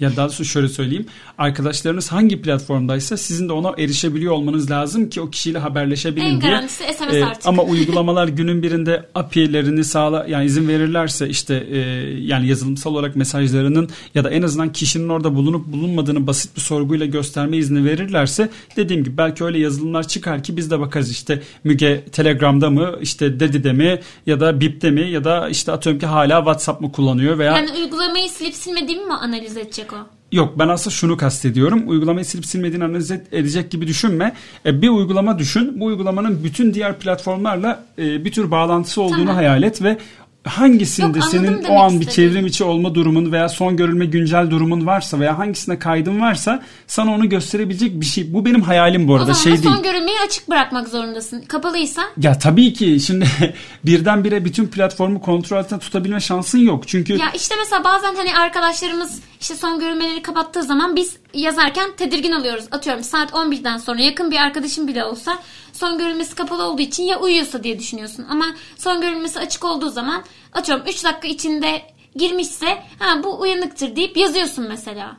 ya 0.00 0.16
daha 0.16 0.26
doğrusu 0.26 0.44
şöyle 0.44 0.68
söyleyeyim. 0.68 1.06
Arkadaşlarınız 1.38 2.12
hangi 2.12 2.42
platformdaysa 2.42 3.16
sizin 3.16 3.48
de 3.48 3.52
ona 3.52 3.74
erişebiliyor 3.78 4.32
olmanız 4.32 4.70
lazım 4.70 5.10
ki 5.10 5.20
o 5.20 5.30
kişiyle 5.30 5.58
haberleşebilin 5.58 6.24
en 6.24 6.40
diye. 6.40 6.50
En 6.50 6.56
garantisi 6.56 6.84
SMS 6.84 7.14
ee, 7.14 7.24
artık. 7.24 7.46
Ama 7.46 7.62
uygulamalar 7.62 8.28
günün 8.28 8.62
birinde 8.62 9.08
API'lerini 9.14 9.84
sağla 9.84 10.26
yani 10.28 10.44
izin 10.44 10.68
verirlerse 10.68 11.28
işte 11.28 11.66
e, 11.70 11.78
yani 12.20 12.48
yazılımsal 12.48 12.90
olarak 12.90 13.16
mesajlarının 13.16 13.88
ya 14.14 14.24
da 14.24 14.30
en 14.30 14.42
azından 14.42 14.72
kişinin 14.72 15.08
orada 15.08 15.34
bulunup 15.34 15.66
bulunmadığını 15.66 16.26
basit 16.26 16.56
bir 16.56 16.60
sorguyla 16.60 17.06
gösterme 17.06 17.56
izni 17.56 17.84
verirlerse 17.84 18.50
dediğim 18.76 19.04
gibi 19.04 19.16
belki 19.16 19.44
öyle 19.44 19.58
yazılımlar 19.58 20.08
çıkar 20.08 20.42
ki 20.42 20.56
biz 20.56 20.70
de 20.70 20.80
bakarız 20.80 21.10
işte 21.10 21.42
Müge 21.64 22.04
Telegram'da 22.12 22.70
mı 22.70 22.94
işte 23.00 23.40
Dedi'de 23.40 23.72
mi 23.72 24.00
ya 24.26 24.40
da 24.40 24.60
Bip'te 24.60 24.90
mi 24.90 25.10
ya 25.10 25.24
da 25.24 25.48
işte 25.48 25.72
atıyorum 25.72 26.00
ki 26.00 26.06
hala 26.06 26.38
WhatsApp 26.38 26.80
mı 26.80 26.92
kullanıyor 26.92 27.38
veya 27.38 27.52
yani 27.52 27.72
uygulamayı 27.72 28.28
silip 28.28 28.54
silmediğimi 28.54 29.04
mi 29.04 29.14
analiz 29.14 29.56
edecek 29.56 29.83
o? 29.92 29.96
Yok 30.32 30.58
ben 30.58 30.68
aslında 30.68 30.90
şunu 30.94 31.16
kastediyorum. 31.16 31.82
Uygulamayı 31.86 32.24
silip 32.24 32.46
silmediğini 32.46 32.84
analiz 32.84 33.10
edecek 33.10 33.70
gibi 33.70 33.86
düşünme. 33.86 34.32
E, 34.66 34.82
bir 34.82 34.88
uygulama 34.88 35.38
düşün. 35.38 35.80
Bu 35.80 35.84
uygulamanın 35.84 36.44
bütün 36.44 36.74
diğer 36.74 36.98
platformlarla 36.98 37.84
e, 37.98 38.24
bir 38.24 38.32
tür 38.32 38.50
bağlantısı 38.50 39.02
olduğunu 39.02 39.18
tamam. 39.18 39.36
hayal 39.36 39.62
et 39.62 39.82
ve 39.82 39.98
hangisinde 40.44 41.18
Yok, 41.18 41.28
senin 41.28 41.64
o 41.64 41.80
an 41.80 42.00
bir 42.00 42.06
çevrim 42.06 42.46
içi 42.46 42.64
olma 42.64 42.94
durumun 42.94 43.32
veya 43.32 43.48
son 43.48 43.76
görülme 43.76 44.06
güncel 44.06 44.50
durumun 44.50 44.86
varsa 44.86 45.20
veya 45.20 45.38
hangisine 45.38 45.78
kaydın 45.78 46.20
varsa 46.20 46.62
sana 46.86 47.14
onu 47.14 47.28
gösterebilecek 47.28 48.00
bir 48.00 48.06
şey. 48.06 48.34
Bu 48.34 48.44
benim 48.44 48.62
hayalim 48.62 49.08
bu 49.08 49.14
arada. 49.14 49.30
O 49.30 49.34
zaman 49.34 49.56
şey 49.56 49.56
son 49.56 49.74
değil. 49.74 49.84
görülmeyi 49.84 50.16
açık 50.26 50.50
bırakmak 50.50 50.88
zorundasın. 50.88 51.42
Kapalıysa? 51.42 52.02
Ya 52.16 52.38
tabii 52.38 52.72
ki 52.72 53.00
şimdi 53.00 53.26
birdenbire 53.84 54.44
bütün 54.44 54.66
platformu 54.66 55.20
kontrol 55.20 55.58
altında 55.58 55.80
tutabilme 55.80 56.20
şansın 56.20 56.58
yok. 56.58 56.88
Çünkü 56.88 57.12
Ya 57.12 57.30
işte 57.34 57.54
mesela 57.58 57.84
bazen 57.84 58.14
hani 58.14 58.36
arkadaşlarımız 58.36 59.20
işte 59.40 59.54
son 59.54 59.80
görülmeleri 59.80 60.22
kapattığı 60.22 60.62
zaman 60.62 60.96
biz 60.96 61.16
yazarken 61.34 61.90
tedirgin 61.96 62.32
oluyoruz. 62.32 62.64
Atıyorum 62.70 63.02
saat 63.02 63.30
11'den 63.30 63.78
sonra 63.78 64.00
yakın 64.02 64.30
bir 64.30 64.36
arkadaşım 64.36 64.88
bile 64.88 65.04
olsa 65.04 65.38
son 65.74 65.98
görülmesi 65.98 66.34
kapalı 66.34 66.62
olduğu 66.62 66.82
için 66.82 67.02
ya 67.02 67.20
uyuyorsa 67.20 67.64
diye 67.64 67.78
düşünüyorsun. 67.78 68.26
Ama 68.30 68.46
son 68.78 69.00
görülmesi 69.00 69.38
açık 69.38 69.64
olduğu 69.64 69.90
zaman 69.90 70.24
atıyorum 70.52 70.86
3 70.88 71.04
dakika 71.04 71.28
içinde 71.28 71.82
girmişse 72.16 72.82
ha 72.98 73.22
bu 73.24 73.40
uyanıktır 73.40 73.96
deyip 73.96 74.16
yazıyorsun 74.16 74.68
mesela. 74.68 75.16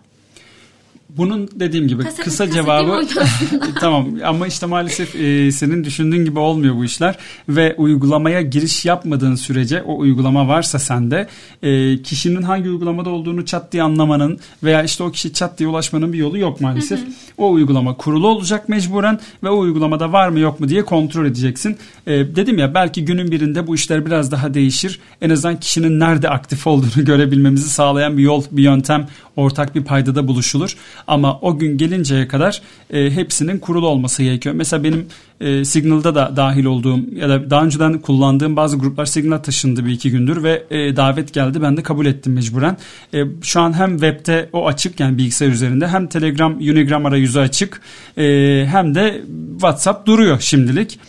Bunun 1.18 1.50
dediğim 1.56 1.88
gibi 1.88 2.04
kaset, 2.04 2.26
kısa 2.26 2.52
cevabı 2.52 3.08
tamam 3.80 4.08
ama 4.26 4.48
işte 4.48 4.66
maalesef 4.66 5.16
e, 5.16 5.52
senin 5.52 5.84
düşündüğün 5.84 6.26
gibi 6.26 6.40
olmuyor 6.40 6.76
bu 6.76 6.86
işler 6.86 7.16
ve 7.50 7.76
uygulamaya 7.78 8.42
giriş 8.42 8.86
yapmadığın 8.86 9.36
sürece 9.36 9.84
o 9.84 9.98
uygulama 9.98 10.48
varsa 10.48 10.80
sende 10.80 11.28
e, 11.64 12.02
kişinin 12.02 12.42
hangi 12.42 12.70
uygulamada 12.70 13.10
olduğunu 13.10 13.46
çat 13.46 13.72
diye 13.72 13.84
anlamanın 13.84 14.40
veya 14.64 14.84
işte 14.84 15.04
o 15.04 15.12
kişi 15.12 15.34
çat 15.34 15.60
diye 15.60 15.70
ulaşmanın 15.70 16.14
bir 16.14 16.18
yolu 16.18 16.38
yok 16.38 16.62
maalesef. 16.62 17.00
Hı 17.00 17.06
hı. 17.06 17.10
O 17.38 17.52
uygulama 17.52 17.98
kurulu 17.98 18.28
olacak 18.28 18.70
mecburen 18.70 19.20
ve 19.44 19.50
o 19.50 19.60
uygulamada 19.60 20.12
var 20.12 20.30
mı 20.30 20.40
yok 20.40 20.60
mu 20.60 20.70
diye 20.70 20.86
kontrol 20.86 21.26
edeceksin. 21.26 21.78
E, 22.08 22.12
dedim 22.12 22.58
ya 22.58 22.74
belki 22.74 23.06
günün 23.06 23.32
birinde 23.32 23.68
bu 23.68 23.76
işler 23.76 24.06
biraz 24.06 24.32
daha 24.32 24.54
değişir. 24.54 25.00
En 25.22 25.30
azından 25.30 25.60
kişinin 25.60 26.00
nerede 26.00 26.30
aktif 26.30 26.68
olduğunu 26.68 27.06
görebilmemizi 27.06 27.70
sağlayan 27.70 28.18
bir 28.18 28.24
yol, 28.24 28.44
bir 28.52 28.64
yöntem 28.64 29.08
ortak 29.36 29.76
bir 29.76 29.84
paydada 29.84 30.28
buluşulur. 30.28 30.76
Ama 31.08 31.40
o 31.40 31.58
gün 31.58 31.78
gelinceye 31.78 32.28
kadar 32.28 32.62
e, 32.90 33.12
hepsinin 33.12 33.60
kurulu 33.60 33.88
olması 33.88 34.24
gerekiyor. 34.24 34.56
Mesela 34.56 34.84
benim 34.84 35.08
e, 35.40 35.66
Signal'da 35.66 36.16
da 36.16 36.34
dahil 36.36 36.66
olduğum 36.66 37.00
ya 37.16 37.30
da 37.30 37.50
daha 37.50 37.64
önceden 37.64 38.00
kullandığım 38.00 38.56
bazı 38.56 38.78
gruplar 38.78 39.06
Signal 39.06 39.38
taşındı 39.38 39.86
bir 39.86 39.92
iki 39.92 40.12
gündür 40.12 40.44
ve 40.44 40.64
e, 40.70 40.96
davet 40.96 41.34
geldi. 41.34 41.62
Ben 41.62 41.78
de 41.78 41.84
kabul 41.84 42.06
ettim 42.06 42.34
mecburen. 42.34 42.78
E, 43.14 43.24
şu 43.42 43.62
an 43.62 43.74
hem 43.74 43.92
webte 43.92 44.50
o 44.54 44.68
açık 44.68 45.00
yani 45.00 45.18
bilgisayar 45.18 45.50
üzerinde 45.50 45.88
hem 45.88 46.08
Telegram, 46.08 46.54
Unigram 46.56 47.06
arayüzü 47.06 47.40
açık 47.40 47.82
e, 48.18 48.24
hem 48.72 48.96
de 48.96 49.22
WhatsApp 49.52 50.08
duruyor 50.08 50.40
şimdilik. 50.40 51.00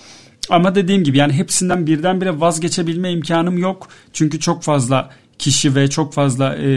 Ama 0.50 0.74
dediğim 0.74 1.04
gibi 1.04 1.18
yani 1.18 1.32
hepsinden 1.32 1.86
birdenbire 1.86 2.40
vazgeçebilme 2.40 3.12
imkanım 3.12 3.58
yok. 3.58 3.88
Çünkü 4.12 4.40
çok 4.40 4.62
fazla 4.62 5.10
kişi 5.38 5.74
ve 5.74 5.90
çok 5.90 6.12
fazla 6.12 6.56
e, 6.56 6.68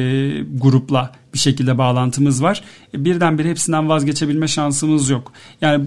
grupla 0.41 1.12
bir 1.34 1.39
şekilde 1.39 1.78
bağlantımız 1.78 2.43
var. 2.43 2.63
E, 2.93 3.06
birdenbire 3.06 3.50
hepsinden 3.50 3.89
vazgeçebilme 3.89 4.48
şansımız 4.48 5.10
yok. 5.10 5.34
Yani 5.62 5.86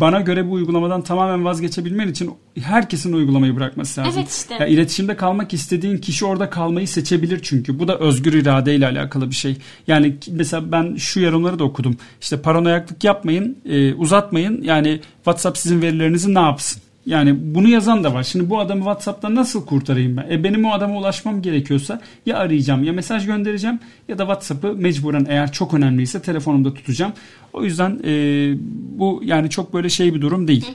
bana 0.00 0.20
göre 0.20 0.48
bu 0.48 0.52
uygulamadan 0.52 1.02
tamamen 1.02 1.44
vazgeçebilmen 1.44 2.08
için 2.08 2.30
herkesin 2.60 3.12
uygulamayı 3.12 3.56
bırakması 3.56 4.00
lazım. 4.00 4.14
Evet 4.16 4.30
işte. 4.30 4.54
Yani 4.60 4.70
iletişimde 4.70 5.16
kalmak 5.16 5.54
istediğin 5.54 5.98
kişi 5.98 6.24
orada 6.24 6.50
kalmayı 6.50 6.88
seçebilir 6.88 7.40
çünkü. 7.42 7.78
Bu 7.78 7.88
da 7.88 7.98
özgür 7.98 8.32
iradeyle 8.32 8.86
alakalı 8.86 9.30
bir 9.30 9.34
şey. 9.34 9.56
Yani 9.86 10.16
mesela 10.30 10.72
ben 10.72 10.96
şu 10.96 11.20
yorumları 11.20 11.58
da 11.58 11.64
okudum. 11.64 11.96
İşte 12.20 12.42
paranoyaklık 12.42 13.04
yapmayın, 13.04 13.58
e, 13.64 13.94
uzatmayın. 13.94 14.62
Yani 14.62 15.00
WhatsApp 15.16 15.58
sizin 15.58 15.82
verilerinizi 15.82 16.34
ne 16.34 16.40
yapsın? 16.40 16.82
Yani 17.08 17.54
bunu 17.54 17.68
yazan 17.68 18.04
da 18.04 18.14
var. 18.14 18.22
Şimdi 18.22 18.50
bu 18.50 18.60
adamı 18.60 18.80
WhatsApp'tan 18.80 19.34
nasıl 19.34 19.66
kurtarayım 19.66 20.16
ben? 20.16 20.26
E 20.30 20.44
benim 20.44 20.64
o 20.64 20.72
adama 20.72 20.98
ulaşmam 20.98 21.42
gerekiyorsa 21.42 22.00
ya 22.26 22.38
arayacağım 22.38 22.84
ya 22.84 22.92
mesaj 22.92 23.26
göndereceğim 23.26 23.80
ya 24.08 24.18
da 24.18 24.22
WhatsApp'ı 24.22 24.74
mecburen 24.74 25.26
eğer 25.28 25.52
çok 25.52 25.74
önemliyse 25.74 26.22
telefonumda 26.22 26.74
tutacağım. 26.74 27.12
O 27.52 27.64
yüzden 27.64 28.00
e, 28.04 28.12
bu 28.98 29.20
yani 29.24 29.50
çok 29.50 29.74
böyle 29.74 29.88
şey 29.88 30.14
bir 30.14 30.20
durum 30.20 30.48
değil. 30.48 30.66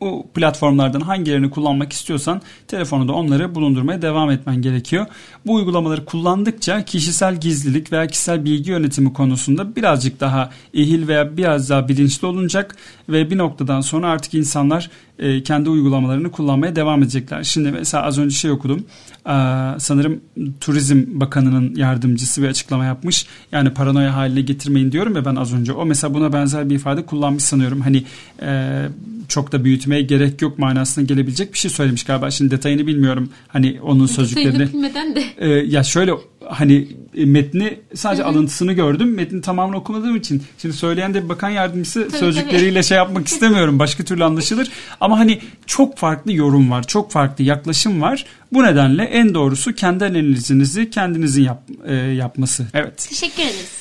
O 0.00 0.26
platformlardan 0.34 1.00
hangilerini 1.00 1.50
kullanmak 1.50 1.92
istiyorsan 1.92 2.42
telefonunda 2.68 3.12
onları 3.12 3.54
bulundurmaya 3.54 4.02
devam 4.02 4.30
etmen 4.30 4.62
gerekiyor. 4.62 5.06
Bu 5.46 5.54
uygulamaları 5.54 6.04
kullandıkça 6.04 6.84
kişisel 6.84 7.40
gizlilik 7.40 7.92
veya 7.92 8.06
kişisel 8.06 8.44
bilgi 8.44 8.70
yönetimi 8.70 9.12
konusunda 9.12 9.76
birazcık 9.76 10.20
daha 10.20 10.50
ehil 10.74 11.08
veya 11.08 11.36
biraz 11.36 11.70
daha 11.70 11.88
bilinçli 11.88 12.26
olunacak 12.26 12.76
ve 13.08 13.30
bir 13.30 13.38
noktadan 13.38 13.80
sonra 13.80 14.08
artık 14.08 14.34
insanlar 14.34 14.90
e, 15.18 15.42
kendi 15.42 15.70
uygulamalarını 15.70 16.30
kullanmaya 16.30 16.76
devam 16.76 17.02
edecekler. 17.02 17.44
Şimdi 17.44 17.70
mesela 17.70 18.04
az 18.04 18.18
önce 18.18 18.36
şey 18.36 18.50
okudum. 18.50 18.84
E, 19.26 19.34
sanırım 19.78 20.20
Turizm 20.60 21.04
Bakanı'nın 21.08 21.74
yardımcısı 21.74 22.42
bir 22.42 22.48
açıklama 22.48 22.84
yapmış. 22.84 23.26
Yani 23.52 23.70
paranoya 23.70 24.16
haline 24.16 24.40
getirmeyin 24.40 24.92
diyorum 24.92 25.16
ya 25.16 25.24
ben 25.24 25.36
az 25.36 25.54
önce. 25.54 25.72
O 25.72 25.86
mesela 25.86 26.14
buna 26.14 26.32
benzer 26.32 26.70
bir 26.70 26.74
ifade 26.74 27.06
kullanmış 27.06 27.44
sanıyorum. 27.44 27.80
Hani 27.80 28.04
e, 28.42 28.82
çok 29.28 29.52
da 29.52 29.64
büyütmeye 29.64 30.02
gerek 30.02 30.42
yok 30.42 30.58
manasına 30.58 31.04
gelebilecek 31.04 31.52
bir 31.52 31.58
şey 31.58 31.70
söylemiş 31.70 32.04
galiba. 32.04 32.30
Şimdi 32.30 32.50
detayını 32.50 32.86
bilmiyorum. 32.86 33.30
Hani 33.48 33.78
onun 33.82 34.06
sözcüklerini. 34.06 34.52
Detayını 34.52 34.72
bilmeden 34.72 35.16
de. 35.16 35.24
E, 35.38 35.48
ya 35.48 35.82
şöyle 35.84 36.12
hani 36.48 36.88
e, 37.14 37.24
metni 37.24 37.78
sadece 37.94 38.22
Hı-hı. 38.22 38.30
alıntısını 38.30 38.72
gördüm. 38.72 39.14
Metni 39.14 39.40
tamamını 39.40 39.76
okumadığım 39.76 40.16
için 40.16 40.42
şimdi 40.58 40.76
söyleyen 40.76 41.14
de 41.14 41.28
bakan 41.28 41.48
yardımcısı 41.48 42.08
tabii, 42.08 42.18
sözcükleriyle 42.18 42.74
tabii. 42.74 42.84
şey 42.84 42.96
yapmak 42.96 43.26
istemiyorum. 43.26 43.78
Başka 43.78 44.04
türlü 44.04 44.24
anlaşılır. 44.24 44.70
Ama 45.00 45.18
hani 45.18 45.40
çok 45.66 45.98
farklı 45.98 46.32
yorum 46.32 46.70
var. 46.70 46.82
Çok 46.82 47.10
farklı 47.10 47.44
yaklaşım 47.44 48.02
var. 48.02 48.24
Bu 48.52 48.62
nedenle 48.62 49.02
en 49.02 49.34
doğrusu 49.34 49.74
kendi 49.74 50.04
analizinizi 50.04 50.90
kendinizin 50.90 51.42
yap, 51.42 51.62
e, 51.86 51.94
yapması. 51.94 52.66
Evet. 52.74 53.06
Teşekkür 53.08 53.42
ederiz. 53.42 53.77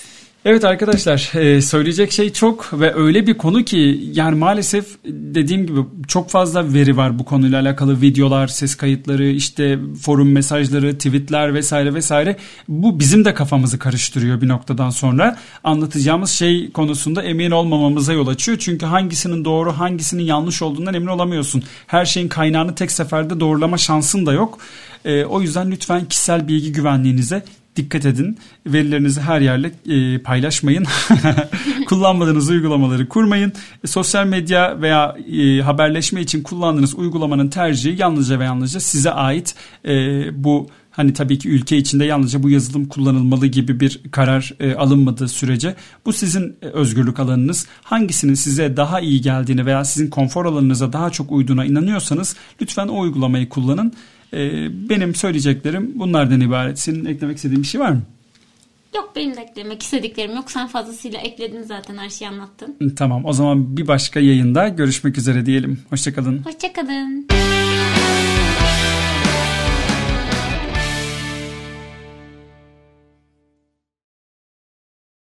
Evet 0.50 0.64
arkadaşlar 0.64 1.32
e, 1.36 1.62
söyleyecek 1.62 2.12
şey 2.12 2.34
çok 2.34 2.80
ve 2.80 2.96
öyle 2.96 3.28
bir 3.28 3.38
konu 3.38 3.64
ki 3.64 4.10
yani 4.14 4.36
maalesef 4.36 4.86
dediğim 5.06 5.68
gibi 5.68 5.80
çok 6.08 6.30
fazla 6.30 6.74
veri 6.74 6.98
var 6.98 7.20
bu 7.20 7.26
konuyla 7.26 7.62
alakalı 7.62 8.02
videolar, 8.02 8.48
ses 8.48 8.76
kayıtları, 8.76 9.28
işte 9.28 9.80
forum 10.02 10.32
mesajları, 10.32 10.98
tweetler 10.98 11.54
vesaire 11.54 11.94
vesaire. 11.94 12.38
Bu 12.68 13.00
bizim 13.00 13.26
de 13.26 13.34
kafamızı 13.34 13.80
karıştırıyor 13.80 14.42
bir 14.42 14.48
noktadan 14.48 14.90
sonra. 14.90 15.38
Anlatacağımız 15.64 16.32
şey 16.32 16.72
konusunda 16.72 17.24
emin 17.24 17.52
olmamamıza 17.52 18.14
yol 18.14 18.28
açıyor. 18.28 18.58
Çünkü 18.58 18.86
hangisinin 18.86 19.46
doğru 19.46 19.72
hangisinin 19.72 20.24
yanlış 20.24 20.62
olduğundan 20.62 20.94
emin 20.94 21.08
olamıyorsun. 21.08 21.64
Her 21.88 22.06
şeyin 22.06 22.28
kaynağını 22.28 22.76
tek 22.76 22.92
seferde 22.92 23.40
doğrulama 23.40 23.78
şansın 23.78 24.26
da 24.26 24.34
yok. 24.34 24.60
E, 25.06 25.26
o 25.26 25.42
yüzden 25.42 25.72
lütfen 25.72 26.06
kişisel 26.06 26.48
bilgi 26.48 26.72
güvenliğinize 26.72 27.44
dikkat 27.78 28.06
edin. 28.06 28.38
Verilerinizi 28.66 29.22
her 29.22 29.42
yerle 29.42 29.72
e, 29.90 30.20
paylaşmayın. 30.20 30.86
Kullanmadığınız 31.88 32.50
uygulamaları 32.50 33.10
kurmayın. 33.10 33.54
E, 33.84 33.88
sosyal 33.88 34.26
medya 34.28 34.82
veya 34.82 35.18
e, 35.32 35.62
haberleşme 35.62 36.22
için 36.22 36.44
kullandığınız 36.44 36.96
uygulamanın 36.96 37.48
tercihi 37.48 38.02
yalnızca 38.02 38.40
ve 38.40 38.44
yalnızca 38.44 38.80
size 38.80 39.12
ait. 39.12 39.56
E, 39.86 39.94
bu 40.44 40.68
hani 40.98 41.13
tabii 41.13 41.40
ki 41.40 41.50
ülke 41.50 41.78
içinde 41.78 42.06
yalnızca 42.06 42.44
bu 42.44 42.50
yazılım 42.50 42.86
kullanılmalı 42.86 43.48
gibi 43.48 43.80
bir 43.80 44.02
karar 44.12 44.54
e, 44.60 44.76
alınmadığı 44.76 45.28
sürece 45.28 45.76
bu 46.06 46.13
sizin 46.13 46.56
e, 46.62 46.66
özgürlük 46.66 47.20
alanınız. 47.20 47.68
Hangisinin 47.84 48.34
size 48.34 48.78
daha 48.78 49.00
iyi 49.00 49.22
geldiğini 49.22 49.66
veya 49.66 49.86
sizin 49.86 50.10
konfor 50.10 50.46
alanınıza 50.46 50.94
daha 50.94 51.10
çok 51.10 51.32
uyduğuna 51.32 51.66
inanıyorsanız 51.66 52.36
lütfen 52.62 52.88
o 52.88 53.00
uygulamayı 53.00 53.50
kullanın. 53.50 53.94
E, 54.34 54.68
benim 54.90 55.16
söyleyeceklerim 55.16 55.92
bunlardan 55.96 56.42
ibaret. 56.42 56.80
Senin 56.80 57.06
eklemek 57.06 57.38
istediğin 57.38 57.62
bir 57.63 57.68
şey 57.68 57.82
var 57.82 57.92
mı? 57.92 58.02
Yok 58.96 59.12
benim 59.16 59.36
de 59.38 59.42
eklemek 59.42 59.84
istediklerim 59.84 60.36
yok. 60.36 60.52
Sen 60.52 60.68
fazlasıyla 60.68 61.20
ekledin 61.20 61.63
zaten 61.63 61.98
her 61.98 62.10
şeyi 62.10 62.30
anlattın. 62.30 62.96
Tamam 62.96 63.26
o 63.26 63.34
zaman 63.34 63.78
bir 63.78 63.88
başka 63.88 64.20
yayında 64.20 64.68
görüşmek 64.68 65.18
üzere 65.18 65.46
diyelim. 65.46 65.80
Hoşçakalın. 65.90 66.44
Hoşçakalın. 66.46 67.28